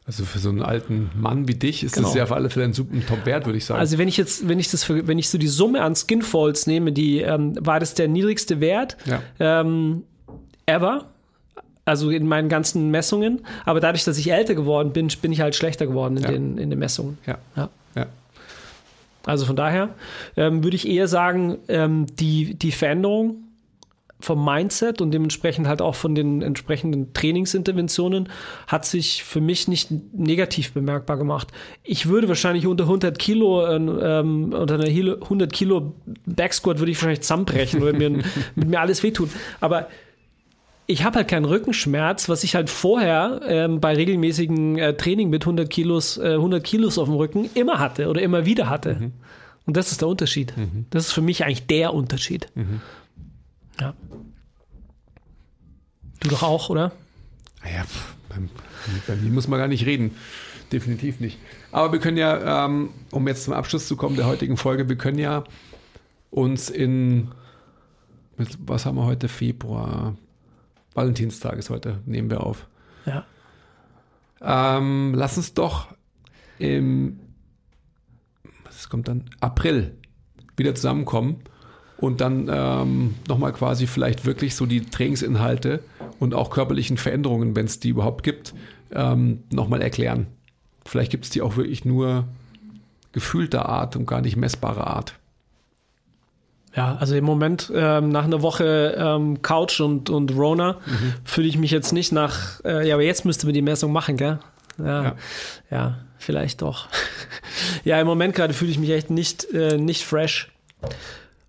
[0.05, 2.09] Also für so einen alten Mann wie dich ist genau.
[2.09, 3.79] das ja auf alle Fälle ein super Top-Wert, würde ich sagen.
[3.79, 6.67] Also wenn ich jetzt, wenn ich das, für, wenn ich so die Summe an Skinfolds
[6.67, 9.23] nehme, die ähm, war das der niedrigste Wert ja.
[9.39, 10.03] ähm,
[10.67, 11.13] ever
[11.85, 13.41] also in meinen ganzen Messungen.
[13.65, 16.31] Aber dadurch, dass ich älter geworden bin, bin ich halt schlechter geworden in, ja.
[16.31, 17.19] den, in den Messungen.
[17.27, 17.39] Ja.
[17.57, 17.69] ja.
[17.95, 18.07] ja.
[19.25, 19.91] Also von daher
[20.37, 23.45] ähm, würde ich eher sagen, ähm, die, die Veränderung
[24.23, 28.29] vom Mindset und dementsprechend halt auch von den entsprechenden Trainingsinterventionen
[28.69, 31.49] hat sich für mich nicht negativ bemerkbar gemacht.
[31.83, 37.23] Ich würde wahrscheinlich unter 100 Kilo, ähm, unter einer 100 Kilo Backsquat würde ich wahrscheinlich
[37.23, 39.29] zusammenbrechen oder mir, mit mir alles wehtun.
[39.61, 39.89] Aber
[40.87, 45.43] ich habe halt keinen Rückenschmerz, was ich halt vorher ähm, bei regelmäßigen äh, Training mit
[45.43, 48.97] 100 Kilos, äh, 100 Kilos auf dem Rücken immer hatte oder immer wieder hatte.
[48.97, 49.13] Mhm.
[49.65, 50.57] Und das ist der Unterschied.
[50.57, 50.87] Mhm.
[50.91, 52.49] Das ist für mich eigentlich der Unterschied.
[52.55, 52.81] Mhm.
[53.81, 53.95] Ja.
[56.21, 56.93] Du doch auch, oder?
[57.63, 57.85] Naja,
[58.29, 58.37] bei,
[59.07, 60.17] bei mir muss man gar nicht reden.
[60.73, 61.39] Definitiv nicht.
[61.71, 64.97] Aber wir können ja, ähm, um jetzt zum Abschluss zu kommen der heutigen Folge, wir
[64.97, 65.45] können ja
[66.31, 67.29] uns in,
[68.59, 70.17] was haben wir heute, Februar,
[70.95, 72.67] Valentinstag ist heute, nehmen wir auf.
[73.07, 73.25] Ja.
[74.41, 75.89] Ähm, lass uns doch
[76.59, 77.21] im,
[78.65, 79.97] was kommt dann, April
[80.57, 81.41] wieder zusammenkommen
[81.97, 85.83] und dann ähm, nochmal quasi vielleicht wirklich so die Trainingsinhalte
[86.19, 88.55] und auch körperlichen Veränderungen, wenn es die überhaupt gibt,
[88.93, 90.27] ähm, nochmal erklären.
[90.85, 92.27] Vielleicht gibt es die auch wirklich nur
[93.13, 95.15] gefühlter Art und gar nicht messbarer Art.
[96.75, 101.15] Ja, also im Moment ähm, nach einer Woche ähm, Couch und, und Rona mhm.
[101.25, 104.17] fühle ich mich jetzt nicht nach, äh, ja, aber jetzt müsste man die Messung machen,
[104.17, 104.39] gell?
[104.79, 105.17] Ja, ja.
[105.71, 106.89] ja vielleicht doch.
[107.85, 110.51] ja, im Moment gerade fühle ich mich echt nicht, äh, nicht fresh.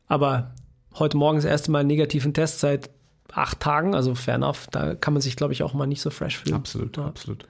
[0.08, 0.52] Aber
[0.96, 2.90] heute Morgen das erste Mal einen negativen Test seit
[3.32, 4.68] acht Tagen, also fair enough.
[4.72, 6.56] Da kann man sich, glaube ich, auch mal nicht so fresh fühlen.
[6.56, 7.06] Absolut, ja.
[7.06, 7.46] absolut.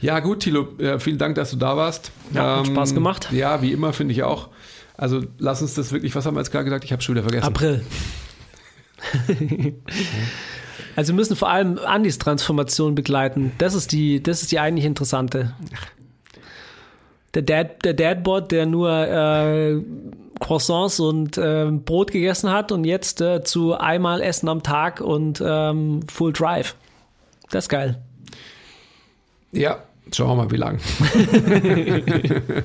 [0.00, 2.10] Ja, gut, Thilo, äh, vielen Dank, dass du da warst.
[2.32, 3.28] Ja, hat ähm, Spaß gemacht.
[3.30, 4.48] Ja, wie immer, finde ich auch.
[4.96, 6.84] Also lass uns das wirklich, was haben wir jetzt gerade gesagt?
[6.84, 7.46] Ich habe schon wieder vergessen.
[7.46, 7.84] April.
[10.96, 13.52] also wir müssen vor allem Andis Transformation begleiten.
[13.58, 15.54] Das ist die, das ist die eigentlich interessante.
[17.34, 19.80] Der Dad, der Dadbot, der nur äh,
[20.38, 25.42] Croissants und äh, Brot gegessen hat und jetzt äh, zu einmal Essen am Tag und
[25.44, 26.76] ähm, Full Drive.
[27.50, 28.02] Das ist geil.
[29.52, 30.78] Ja, Schauen wir mal, wie lang.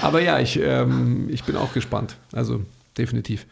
[0.00, 2.16] Aber ja, ich, ähm, ich bin auch gespannt.
[2.32, 2.60] Also
[2.96, 3.46] definitiv.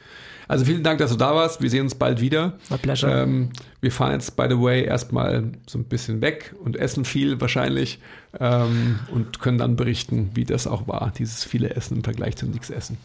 [0.48, 1.60] Also vielen Dank, dass du da warst.
[1.60, 2.54] Wir sehen uns bald wieder.
[2.70, 3.22] My pleasure.
[3.22, 3.50] Ähm,
[3.80, 7.98] wir fahren jetzt, by the way, erstmal so ein bisschen weg und essen viel wahrscheinlich
[8.38, 12.50] ähm, und können dann berichten, wie das auch war, dieses viele Essen im Vergleich zum
[12.50, 12.96] nichts Essen.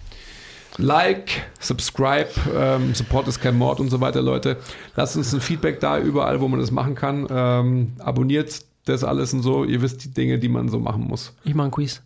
[0.78, 4.58] Like, subscribe, ähm, Support ist kein Mord und so weiter, Leute.
[4.96, 7.28] Lasst uns ein Feedback da, überall, wo man das machen kann.
[7.30, 9.64] Ähm, abonniert das alles und so.
[9.64, 11.34] Ihr wisst die Dinge, die man so machen muss.
[11.44, 12.02] Ich mache ein Quiz.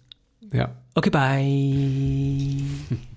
[0.52, 0.76] Ja.
[0.94, 2.98] Okay, bye.